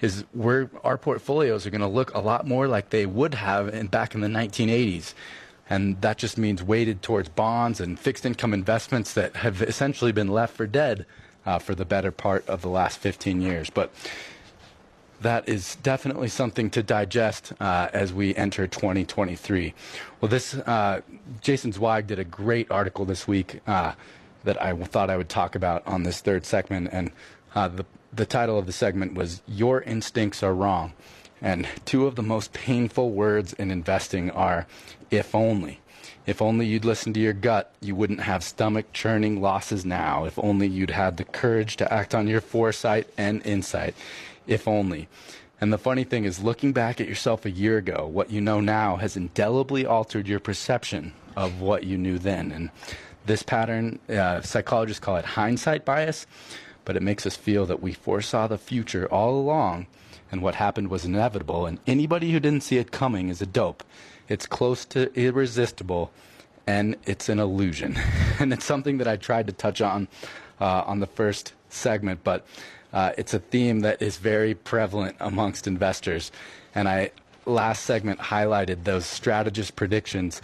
[0.00, 3.72] is where our portfolios are going to look a lot more like they would have
[3.72, 5.14] in, back in the 1980s.
[5.70, 10.28] And that just means weighted towards bonds and fixed income investments that have essentially been
[10.28, 11.06] left for dead
[11.46, 13.70] uh, for the better part of the last 15 years.
[13.70, 13.90] But
[15.24, 19.72] that is definitely something to digest uh, as we enter 2023.
[20.20, 21.00] Well, this uh,
[21.40, 23.94] Jason Zweig did a great article this week uh,
[24.44, 27.10] that I thought I would talk about on this third segment, and
[27.54, 30.92] uh, the the title of the segment was "Your Instincts Are Wrong,"
[31.40, 34.66] and two of the most painful words in investing are
[35.10, 35.80] "if only."
[36.26, 40.24] If only you'd listened to your gut, you wouldn't have stomach churning losses now.
[40.24, 43.94] If only you'd had the courage to act on your foresight and insight
[44.46, 45.08] if only.
[45.60, 48.60] And the funny thing is, looking back at yourself a year ago, what you know
[48.60, 52.52] now has indelibly altered your perception of what you knew then.
[52.52, 52.70] And
[53.26, 56.26] this pattern, uh, psychologists call it hindsight bias,
[56.84, 59.86] but it makes us feel that we foresaw the future all along
[60.30, 61.64] and what happened was inevitable.
[61.64, 63.84] And anybody who didn't see it coming is a dope.
[64.28, 66.10] It's close to irresistible
[66.66, 67.96] and it's an illusion.
[68.38, 70.08] and it's something that I tried to touch on
[70.60, 72.46] uh, on the first segment, but
[72.94, 76.32] uh, it's a theme that is very prevalent amongst investors.
[76.74, 77.10] And I
[77.44, 80.40] last segment highlighted those strategist predictions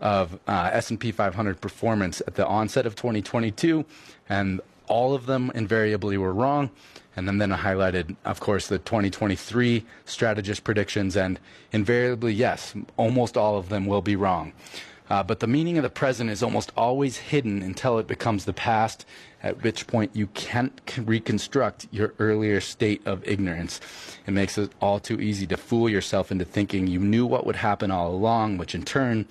[0.00, 3.84] of uh, S&P 500 performance at the onset of 2022,
[4.28, 6.70] and all of them invariably were wrong.
[7.16, 11.40] And then, then I highlighted, of course, the 2023 strategist predictions, and
[11.72, 14.52] invariably, yes, almost all of them will be wrong.
[15.10, 18.52] Uh, but the meaning of the present is almost always hidden until it becomes the
[18.52, 19.06] past,
[19.42, 23.80] at which point you can't reconstruct your earlier state of ignorance.
[24.26, 27.56] It makes it all too easy to fool yourself into thinking you knew what would
[27.56, 29.26] happen all along, which in turn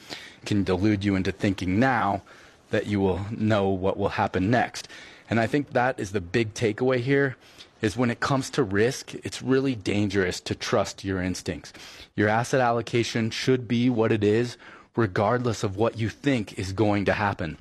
[0.45, 2.23] can delude you into thinking now
[2.71, 4.87] that you will know what will happen next.
[5.29, 7.37] And I think that is the big takeaway here
[7.81, 11.73] is when it comes to risk, it's really dangerous to trust your instincts.
[12.15, 14.57] Your asset allocation should be what it is
[14.97, 17.57] regardless of what you think is going to happen.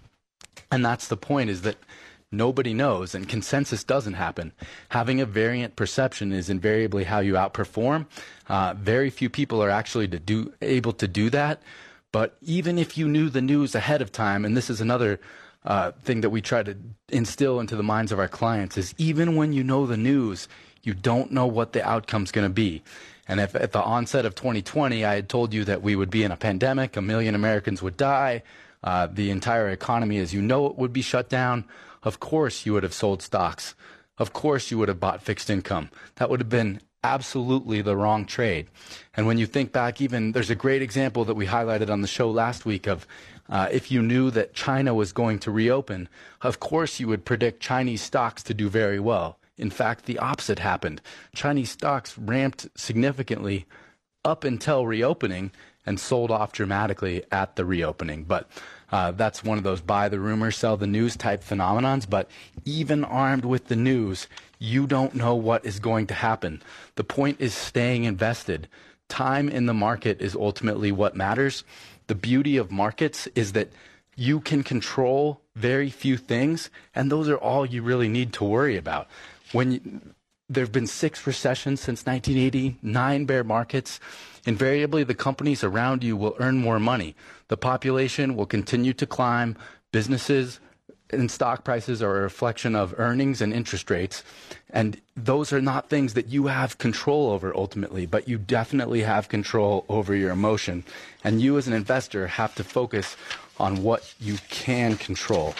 [0.72, 1.76] And that's the point is that
[2.32, 4.52] nobody knows and consensus doesn't happen.
[4.88, 8.06] Having a variant perception is invariably how you outperform.
[8.48, 11.62] Uh, very few people are actually to do, able to do that.
[12.10, 15.20] But even if you knew the news ahead of time, and this is another
[15.64, 16.76] uh, thing that we try to
[17.10, 20.48] instill into the minds of our clients, is even when you know the news,
[20.82, 22.82] you don't know what the outcome's going to be.
[23.28, 26.22] And if at the onset of 2020 I had told you that we would be
[26.22, 28.42] in a pandemic, a million Americans would die,
[28.84, 31.64] uh, the entire economy as you know it would be shut down,
[32.02, 33.74] of course you would have sold stocks.
[34.18, 35.90] Of course you would have bought fixed income.
[36.14, 38.66] That would have been absolutely the wrong trade.
[39.16, 42.08] And when you think back, even there's a great example that we highlighted on the
[42.08, 43.06] show last week of
[43.48, 46.08] uh, if you knew that China was going to reopen,
[46.42, 49.38] of course you would predict Chinese stocks to do very well.
[49.58, 51.00] In fact, the opposite happened.
[51.34, 53.66] Chinese stocks ramped significantly
[54.24, 55.52] up until reopening
[55.86, 58.24] and sold off dramatically at the reopening.
[58.24, 58.50] But
[58.90, 62.10] uh, that's one of those buy the rumor, sell the news type phenomenons.
[62.10, 62.28] But
[62.64, 64.26] even armed with the news,
[64.58, 66.60] you don't know what is going to happen.
[66.96, 68.68] The point is staying invested.
[69.08, 71.62] Time in the market is ultimately what matters.
[72.08, 73.70] The beauty of markets is that
[74.16, 78.76] you can control very few things, and those are all you really need to worry
[78.76, 79.08] about
[79.52, 80.14] when
[80.48, 83.98] there have been six recessions since 1980, nine bear markets.
[84.44, 87.16] Invariably, the companies around you will earn more money.
[87.48, 89.56] The population will continue to climb.
[89.92, 90.60] Businesses
[91.10, 94.22] and stock prices are a reflection of earnings and interest rates.
[94.70, 99.28] And those are not things that you have control over ultimately, but you definitely have
[99.28, 100.84] control over your emotion.
[101.24, 103.16] And you, as an investor, have to focus
[103.58, 105.54] on what you can control.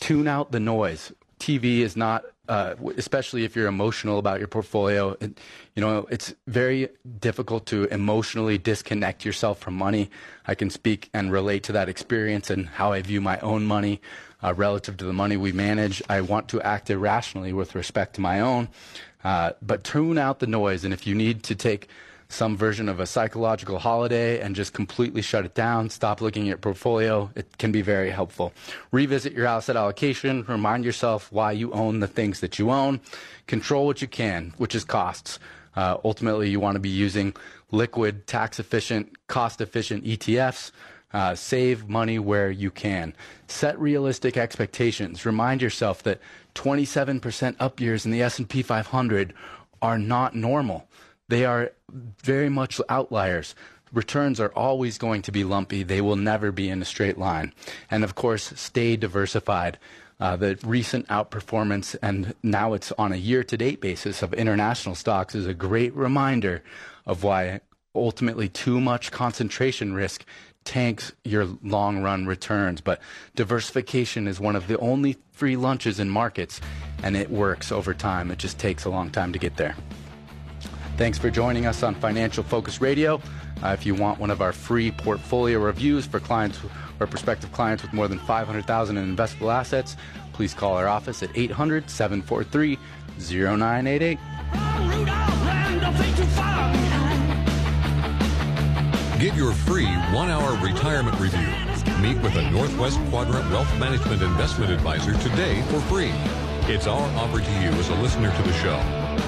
[0.00, 1.12] Tune out the noise.
[1.38, 5.14] TV is not uh, especially if you're emotional about your portfolio.
[5.20, 5.38] It,
[5.74, 6.88] you know, it's very
[7.20, 10.10] difficult to emotionally disconnect yourself from money.
[10.46, 14.00] I can speak and relate to that experience and how I view my own money
[14.42, 16.02] uh, relative to the money we manage.
[16.08, 18.68] I want to act irrationally with respect to my own,
[19.24, 20.84] uh, but tune out the noise.
[20.84, 21.88] And if you need to take
[22.30, 26.48] some version of a psychological holiday and just completely shut it down, stop looking at
[26.48, 27.30] your portfolio.
[27.34, 28.52] It can be very helpful.
[28.92, 33.00] Revisit your asset allocation, remind yourself why you own the things that you own,
[33.46, 35.38] control what you can, which is costs.
[35.74, 37.34] Uh, ultimately, you want to be using
[37.70, 40.70] liquid, tax efficient, cost efficient ETFs.
[41.10, 43.14] Uh, save money where you can.
[43.46, 45.24] Set realistic expectations.
[45.24, 46.20] Remind yourself that
[46.54, 49.32] 27% up years in the S&P 500
[49.80, 50.86] are not normal.
[51.28, 53.54] They are very much outliers.
[53.92, 55.82] Returns are always going to be lumpy.
[55.82, 57.52] They will never be in a straight line.
[57.90, 59.78] And of course, stay diversified.
[60.20, 64.94] Uh, the recent outperformance, and now it's on a year to date basis of international
[64.94, 66.62] stocks, is a great reminder
[67.06, 67.60] of why
[67.94, 70.24] ultimately too much concentration risk
[70.64, 72.80] tanks your long run returns.
[72.80, 73.00] But
[73.36, 76.60] diversification is one of the only free lunches in markets,
[77.02, 78.30] and it works over time.
[78.30, 79.76] It just takes a long time to get there.
[80.98, 83.22] Thanks for joining us on Financial Focus Radio.
[83.62, 86.58] Uh, if you want one of our free portfolio reviews for clients
[86.98, 89.96] or prospective clients with more than 500,000 in investable assets,
[90.32, 92.76] please call our office at 800 743
[93.16, 94.18] 0988.
[99.20, 101.46] Get your free one hour retirement review.
[102.02, 106.10] Meet with a Northwest Quadrant Wealth Management Investment Advisor today for free.
[106.66, 109.27] It's our offer to you as a listener to the show.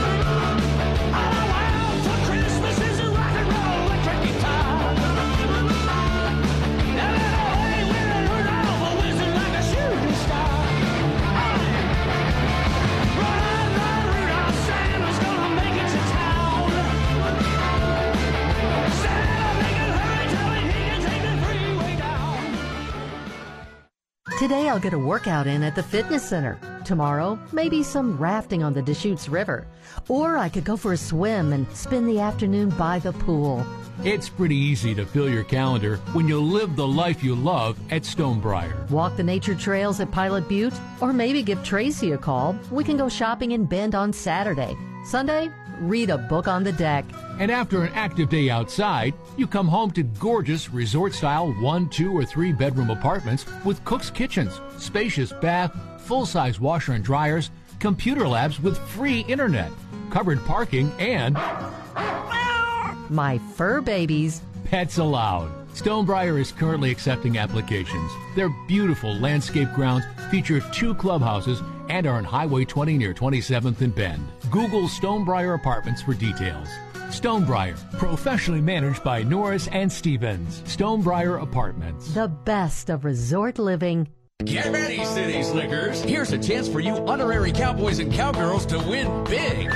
[24.41, 26.57] Today I'll get a workout in at the fitness center.
[26.83, 29.67] Tomorrow, maybe some rafting on the Deschutes River.
[30.07, 33.63] Or I could go for a swim and spend the afternoon by the pool.
[34.03, 38.01] It's pretty easy to fill your calendar when you live the life you love at
[38.01, 38.89] Stonebriar.
[38.89, 42.55] Walk the nature trails at Pilot Butte, or maybe give Tracy a call.
[42.71, 44.75] We can go shopping in Bend on Saturday.
[45.05, 45.51] Sunday,
[45.81, 47.05] read a book on the deck.
[47.39, 52.15] And after an active day outside, you come home to gorgeous resort style one, two,
[52.15, 58.27] or three bedroom apartments with cook's kitchens, spacious bath, full size washer and dryers, computer
[58.27, 59.71] labs with free internet,
[60.11, 61.35] covered parking, and
[63.09, 64.41] my fur babies.
[64.65, 65.49] Pets allowed.
[65.73, 68.11] Stonebriar is currently accepting applications.
[68.35, 73.95] Their beautiful landscape grounds feature two clubhouses and are on Highway 20 near 27th and
[73.95, 74.25] Bend.
[74.51, 76.67] Google Stonebriar Apartments for details.
[77.07, 80.61] Stonebriar, professionally managed by Norris and Stevens.
[80.63, 82.13] Stonebriar Apartments.
[82.13, 84.09] The best of resort living.
[84.43, 86.01] Get ready, City Slickers.
[86.01, 89.69] Here's a chance for you honorary cowboys and cowgirls to win big.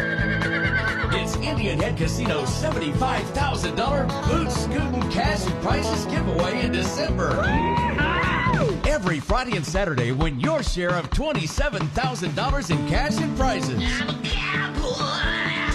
[1.14, 7.95] It's Indian Head Casino's $75,000 boot scooting cash and prizes giveaway in December.
[9.06, 13.80] Every Friday and Saturday, win your share of $27,000 in cash and prizes.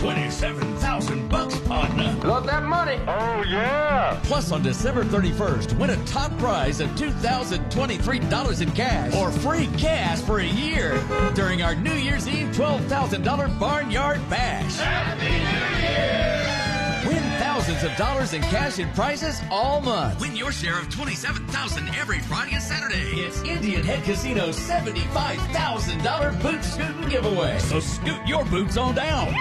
[0.00, 2.12] Twenty-seven thousand bucks, partner.
[2.24, 2.98] Love that money.
[3.06, 4.18] Oh yeah.
[4.24, 10.20] Plus, on December 31st, win a top prize of $2,023 in cash or free gas
[10.20, 11.00] for a year
[11.34, 14.80] during our New Year's Eve $12,000 Barnyard Bash.
[14.80, 16.39] Win
[17.60, 20.18] thousands of dollars in cash and prizes all month.
[20.18, 23.20] Win your share of 27000 every Friday and Saturday.
[23.20, 27.58] It's Indian Head Casino's $75,000 boot scooting giveaway.
[27.58, 29.34] So scoot your boots on down.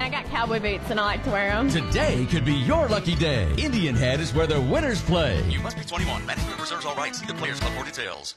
[0.00, 1.68] I got cowboy boots and I like to wear them.
[1.68, 3.52] Today could be your lucky day.
[3.58, 5.42] Indian Head is where the winners play.
[5.50, 6.24] You must be 21.
[6.24, 7.20] Management reserves all rights.
[7.20, 8.36] See the Players Club for details.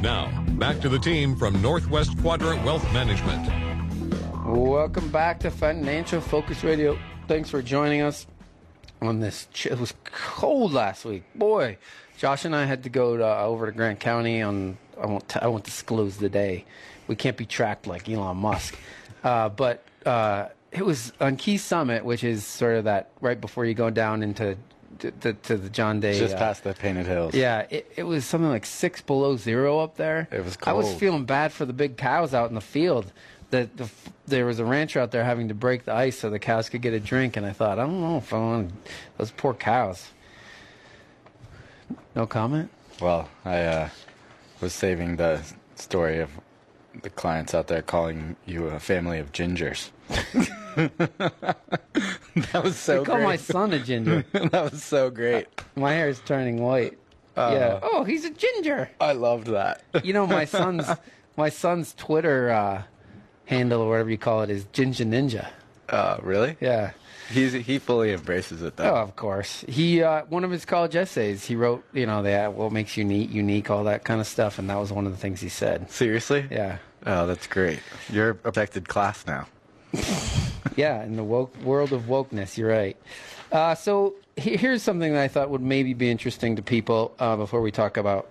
[0.00, 3.46] Now, back to the team from Northwest Quadrant Wealth Management.
[4.46, 6.98] Welcome back to Financial Focus Radio.
[7.28, 8.26] Thanks for joining us
[9.02, 9.48] on this.
[9.66, 11.24] It was cold last week.
[11.34, 11.76] Boy,
[12.20, 14.76] Josh and I had to go to, uh, over to Grant County on.
[15.00, 15.26] I won't.
[15.26, 16.66] T- I won't disclose the day.
[17.08, 18.78] We can't be tracked like Elon Musk.
[19.24, 23.64] Uh, but uh, it was on Key Summit, which is sort of that right before
[23.64, 24.58] you go down into
[24.98, 26.18] to, to, to the John Day.
[26.18, 27.32] Just uh, past the Painted Hills.
[27.34, 30.28] Yeah, it, it was something like six below zero up there.
[30.30, 30.74] It was cold.
[30.74, 33.10] I was feeling bad for the big cows out in the field.
[33.48, 33.88] That the,
[34.26, 36.82] there was a rancher out there having to break the ice so the cows could
[36.82, 38.72] get a drink, and I thought, I don't know if I want
[39.16, 40.10] those poor cows.
[42.14, 42.70] No comment.
[43.00, 43.88] Well, I uh,
[44.60, 45.40] was saving the
[45.76, 46.30] story of
[47.02, 49.90] the clients out there calling you a family of gingers.
[50.76, 53.24] that was so They call great.
[53.24, 54.24] my son a ginger.
[54.32, 55.46] that was so great.
[55.76, 56.98] My hair is turning white.
[57.36, 57.80] Uh, yeah.
[57.82, 58.90] Oh, he's a ginger.
[59.00, 59.82] I loved that.
[60.02, 60.86] You know, my son's
[61.36, 62.82] my son's Twitter uh,
[63.46, 65.48] handle or whatever you call it is Ginger Ninja.
[65.88, 66.56] Uh, really?
[66.60, 66.90] Yeah.
[67.30, 68.92] He's he fully embraces it though.
[68.92, 69.64] Oh, of course.
[69.68, 71.44] He uh, one of his college essays.
[71.44, 74.58] He wrote, you know, that what makes you unique, unique, all that kind of stuff,
[74.58, 75.90] and that was one of the things he said.
[75.90, 76.46] Seriously?
[76.50, 76.78] Yeah.
[77.06, 77.80] Oh, that's great.
[78.12, 79.46] You're a protected class now.
[80.76, 82.96] yeah, in the woke world of wokeness, you're right.
[83.50, 87.36] Uh, so he- here's something that I thought would maybe be interesting to people uh,
[87.36, 88.28] before we talk about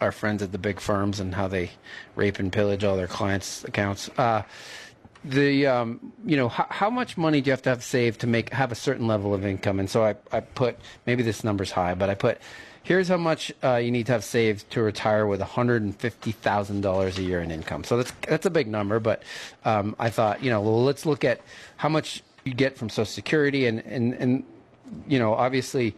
[0.00, 1.70] our friends at the big firms and how they
[2.16, 4.08] rape and pillage all their clients' accounts.
[4.18, 4.42] Uh,
[5.24, 8.26] the um, you know how, how much money do you have to have saved to
[8.26, 9.78] make have a certain level of income?
[9.78, 12.38] And so I, I put maybe this number's high, but I put
[12.82, 17.40] here's how much uh, you need to have saved to retire with $150,000 a year
[17.40, 17.84] in income.
[17.84, 19.22] So that's that's a big number, but
[19.64, 21.40] um, I thought, you know, well, let's look at
[21.76, 24.44] how much you get from Social Security, and and and
[25.06, 25.94] you know, obviously.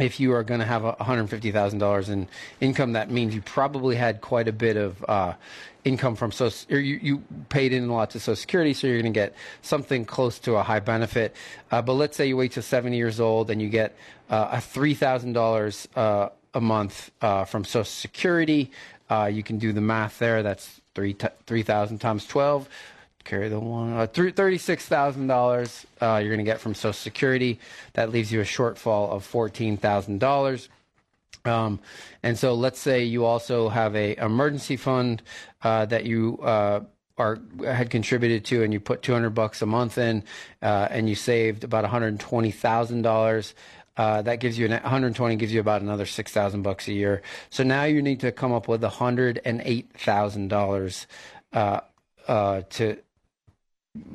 [0.00, 2.28] If you are going to have $150,000 in
[2.60, 5.32] income, that means you probably had quite a bit of uh,
[5.88, 9.00] income from social, or you, you paid in a lot to Social Security, so you're
[9.00, 11.34] going to get something close to a high benefit.
[11.70, 13.96] Uh, but let's say you wait till 70 years old and you get
[14.30, 18.70] uh, a $3,000 uh, a month uh, from Social Security.
[19.10, 20.42] Uh, you can do the math there.
[20.42, 21.16] That's three
[21.46, 22.68] 3,000 times 12.
[23.24, 27.58] Carry the one, uh, $36,000 uh, you're going to get from Social Security.
[27.92, 30.68] That leaves you a shortfall of $14,000.
[31.44, 31.80] Um,
[32.22, 35.22] and so let's say you also have a emergency fund
[35.62, 36.80] uh, that you uh,
[37.16, 40.22] are had contributed to, and you put 200 bucks a month in,
[40.62, 43.54] uh, and you saved about 120 thousand dollars.
[43.96, 47.20] Uh, that gives you an 120 gives you about another 6,000 bucks a year.
[47.50, 51.06] So now you need to come up with 108,000 dollars
[51.52, 51.80] uh,
[52.28, 52.98] uh, to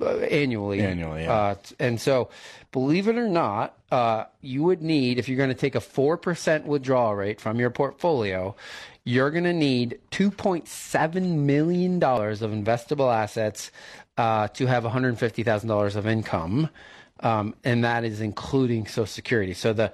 [0.01, 0.81] annually.
[0.81, 1.33] Annually, yeah.
[1.33, 2.29] Uh, and so,
[2.71, 6.17] believe it or not, uh, you would need if you're going to take a four
[6.17, 8.55] percent withdrawal rate from your portfolio,
[9.03, 13.71] you're going to need 2.7 million dollars of investable assets
[14.17, 16.69] uh, to have 150 thousand dollars of income,
[17.21, 19.53] um, and that is including Social Security.
[19.53, 19.91] So the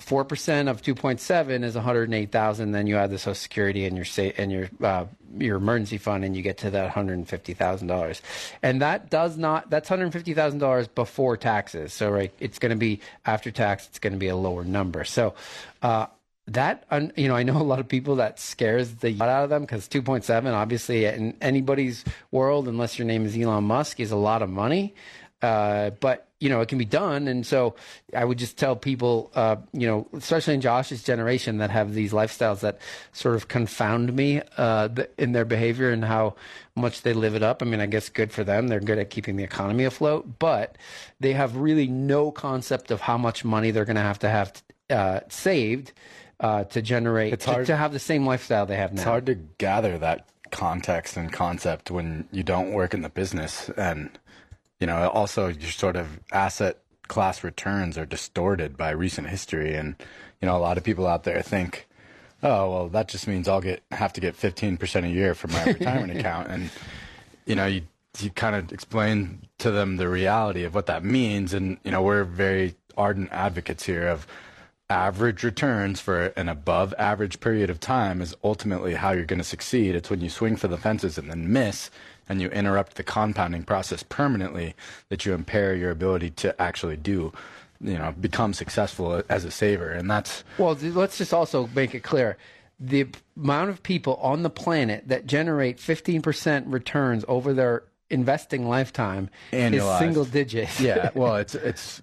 [0.00, 2.72] four percent of two point seven is one hundred eight thousand.
[2.72, 5.06] Then you add the Social Security and your and your uh,
[5.38, 8.20] your emergency fund, and you get to that one hundred fifty thousand dollars.
[8.62, 11.92] And that does not that's one hundred fifty thousand dollars before taxes.
[11.92, 13.86] So right, it's going to be after tax.
[13.88, 15.04] It's going to be a lower number.
[15.04, 15.34] So.
[15.82, 16.06] Uh,
[16.48, 16.84] that
[17.16, 19.88] you know, I know a lot of people that scares the out of them because
[19.88, 24.48] 2.7, obviously, in anybody's world, unless your name is Elon Musk, is a lot of
[24.48, 24.94] money.
[25.42, 27.28] Uh, but you know, it can be done.
[27.28, 27.74] And so
[28.14, 32.12] I would just tell people, uh, you know, especially in Josh's generation that have these
[32.12, 32.78] lifestyles that
[33.12, 36.34] sort of confound me uh, in their behavior and how
[36.74, 37.62] much they live it up.
[37.62, 38.68] I mean, I guess good for them.
[38.68, 40.76] They're good at keeping the economy afloat, but
[41.20, 44.62] they have really no concept of how much money they're going to have to have
[44.90, 45.92] uh, saved
[46.38, 49.00] uh, to generate, to, to have the same lifestyle they have now.
[49.00, 53.70] It's hard to gather that context and concept when you don't work in the business.
[53.70, 54.10] And,
[54.80, 59.74] you know, also your sort of asset class returns are distorted by recent history.
[59.74, 59.96] And,
[60.40, 61.86] you know, a lot of people out there think,
[62.42, 65.64] oh, well, that just means I'll get have to get 15% a year from my
[65.66, 66.48] retirement account.
[66.48, 66.70] And,
[67.46, 67.82] you know, you,
[68.18, 71.54] you kind of explain to them the reality of what that means.
[71.54, 74.26] And, you know, we're very ardent advocates here of
[74.88, 79.44] average returns for an above average period of time is ultimately how you're going to
[79.44, 79.94] succeed.
[79.94, 81.90] It's when you swing for the fences and then miss
[82.28, 84.74] and you interrupt the compounding process permanently
[85.08, 87.32] that you impair your ability to actually do,
[87.80, 89.90] you know, become successful as a saver.
[89.90, 92.36] And that's Well, let's just also make it clear.
[92.78, 93.06] The
[93.36, 99.72] amount of people on the planet that generate 15% returns over their investing lifetime is
[99.82, 99.98] Annualized.
[99.98, 100.78] single digit.
[100.78, 102.02] yeah, well, it's it's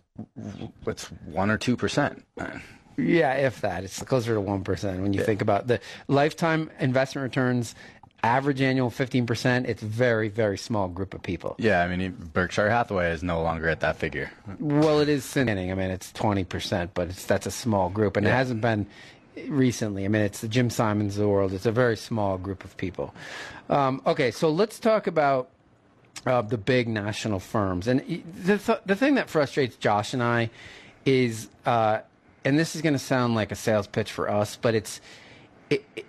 [0.87, 2.25] it's one or two percent.
[2.97, 3.83] yeah, if that.
[3.83, 7.73] It's closer to 1% when you think about the lifetime investment returns,
[8.23, 9.67] average annual 15%.
[9.67, 11.55] It's very, very small group of people.
[11.59, 14.31] Yeah, I mean Berkshire Hathaway is no longer at that figure.
[14.59, 15.71] Well, it is sinning.
[15.71, 18.87] I mean, it's 20%, but it's, that's a small group, and it hasn't been
[19.47, 20.05] recently.
[20.05, 21.53] I mean, it's the Jim Simons of the world.
[21.53, 23.13] It's a very small group of people.
[23.69, 25.49] Um, okay, so let's talk about
[26.25, 27.87] uh, the big national firms.
[27.87, 28.01] And
[28.43, 30.49] the, th- the thing that frustrates Josh and I
[31.05, 31.99] is, uh,
[32.45, 35.01] and this is going to sound like a sales pitch for us, but it's,
[35.69, 36.05] it, it,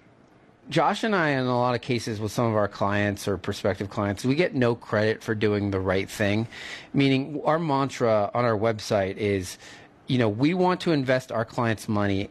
[0.70, 3.90] Josh and I, in a lot of cases with some of our clients or prospective
[3.90, 6.48] clients, we get no credit for doing the right thing.
[6.92, 9.58] Meaning, our mantra on our website is,
[10.06, 12.30] you know, we want to invest our clients' money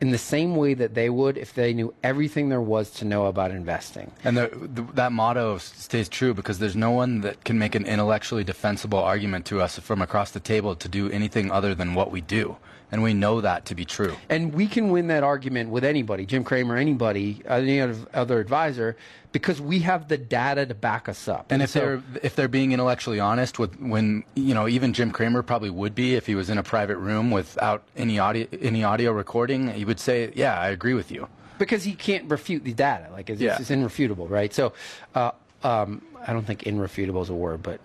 [0.00, 3.26] in the same way that they would if they knew everything there was to know
[3.26, 4.10] about investing.
[4.24, 7.86] And the, the, that motto stays true because there's no one that can make an
[7.86, 12.10] intellectually defensible argument to us from across the table to do anything other than what
[12.10, 12.56] we do.
[12.92, 14.14] And we know that to be true.
[14.28, 18.96] And we can win that argument with anybody, Jim Cramer, anybody, any other advisor,
[19.32, 21.50] because we have the data to back us up.
[21.50, 25.10] And if so- they're if they're being intellectually honest with when you know even Jim
[25.10, 28.84] Cramer probably would be if he was in a private room without any audio any
[28.84, 31.28] audio recording, he would say, "Yeah, I agree with you."
[31.58, 33.08] because he can't refute the data.
[33.10, 33.56] Like it's, Yeah.
[33.58, 34.52] it's irrefutable, right?
[34.52, 34.74] So,
[35.14, 35.30] uh,
[35.64, 37.80] um, I don't think irrefutable is a word, but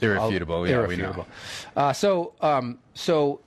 [0.00, 1.24] Irrefutable, yeah, we know.
[1.76, 3.38] Uh, so, um, so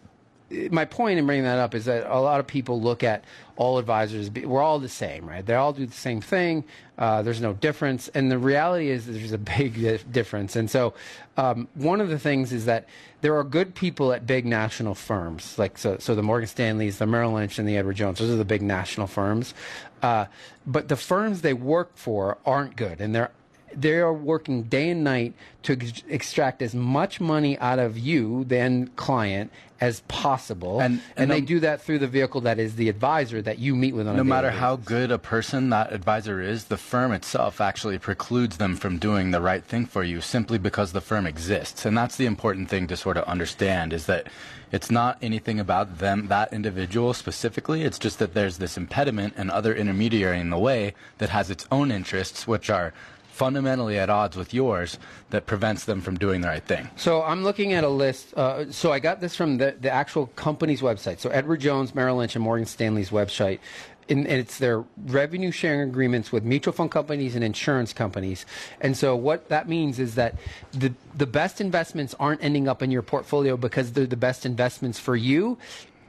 [0.49, 3.23] my point in bringing that up is that a lot of people look at
[3.55, 4.29] all advisors.
[4.29, 5.45] We're all the same, right?
[5.45, 6.65] They all do the same thing.
[6.97, 9.73] Uh, there's no difference, and the reality is there's a big
[10.11, 10.55] difference.
[10.55, 10.93] And so,
[11.37, 12.87] um, one of the things is that
[13.21, 15.97] there are good people at big national firms, like so.
[15.99, 18.19] So the Morgan Stanleys, the Merrill Lynch, and the Edward Jones.
[18.19, 19.53] Those are the big national firms.
[20.01, 20.25] Uh,
[20.67, 23.31] but the firms they work for aren't good, and they're
[23.75, 28.43] they are working day and night to ex- extract as much money out of you,
[28.45, 29.51] then client,
[29.81, 30.79] as possible.
[30.79, 33.75] And, and, and they do that through the vehicle that is the advisor that you
[33.75, 37.59] meet with on no matter how good a person that advisor is, the firm itself
[37.59, 41.85] actually precludes them from doing the right thing for you simply because the firm exists.
[41.85, 44.27] And that's the important thing to sort of understand is that
[44.71, 47.83] it's not anything about them, that individual specifically.
[47.83, 51.67] It's just that there's this impediment and other intermediary in the way that has its
[51.71, 52.93] own interests, which are
[53.35, 54.97] fundamentally at odds with yours
[55.29, 56.89] that prevents them from doing the right thing.
[56.95, 58.33] So I'm looking at a list.
[58.33, 61.19] Uh, so I got this from the, the actual company's website.
[61.19, 63.59] So Edward Jones, Merrill Lynch, and Morgan Stanley's website.
[64.07, 68.45] In, and it's their revenue sharing agreements with mutual fund companies and insurance companies.
[68.79, 70.35] And so what that means is that
[70.71, 74.99] the the best investments aren't ending up in your portfolio because they're the best investments
[74.99, 75.57] for you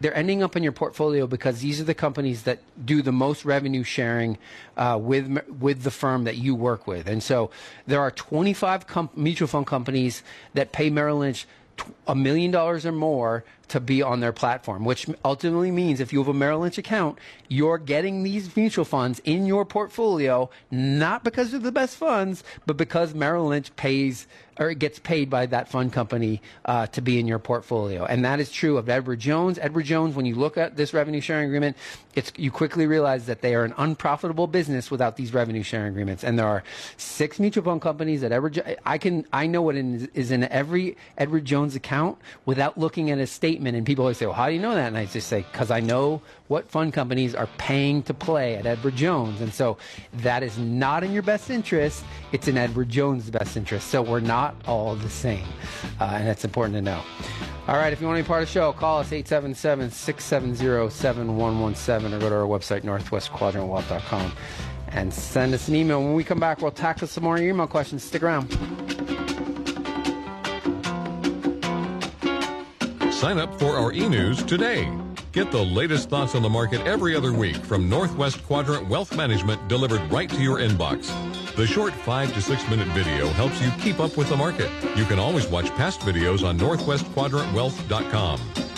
[0.00, 3.44] they're ending up in your portfolio because these are the companies that do the most
[3.44, 4.38] revenue sharing
[4.76, 7.06] uh, with with the firm that you work with.
[7.06, 7.50] And so
[7.86, 10.22] there are 25 com- mutual fund companies
[10.54, 11.46] that pay Merrill Lynch
[12.06, 16.20] a million dollars or more to be on their platform, which ultimately means if you
[16.20, 21.50] have a Merrill Lynch account, you're getting these mutual funds in your portfolio, not because
[21.50, 24.26] they're the best funds, but because Merrill Lynch pays
[24.58, 28.04] or gets paid by that fund company uh, to be in your portfolio.
[28.04, 29.58] And that is true of Edward Jones.
[29.58, 31.76] Edward Jones, when you look at this revenue sharing agreement,
[32.14, 36.24] it's, you quickly realize that they are an unprofitable business without these revenue sharing agreements.
[36.24, 36.62] And there are
[36.96, 41.44] six mutual fund companies that Edward, I can, I know what is in every Edward
[41.44, 43.76] Jones account without looking at a statement.
[43.76, 44.88] And people always say, well, how do you know that?
[44.88, 48.66] And I just say, because I know what fund companies are paying to play at
[48.66, 49.40] Edward Jones.
[49.40, 49.78] And so
[50.18, 52.04] that is not in your best interest.
[52.32, 53.88] It's in Edward Jones' best interest.
[53.88, 55.46] So we're not all the same.
[56.00, 57.02] Uh, and that's important to know.
[57.68, 60.90] All right, if you want to be part of the show, call us 877 670
[60.90, 64.32] 7117 or go to our website, northwestquadrantwealth.com,
[64.88, 66.00] and send us an email.
[66.00, 68.04] When we come back, we'll tackle some more email questions.
[68.04, 69.15] Stick around.
[73.16, 74.92] Sign up for our e news today.
[75.32, 79.66] Get the latest thoughts on the market every other week from Northwest Quadrant Wealth Management
[79.68, 81.06] delivered right to your inbox.
[81.56, 84.70] The short five to six minute video helps you keep up with the market.
[84.96, 88.75] You can always watch past videos on NorthwestQuadrantWealth.com.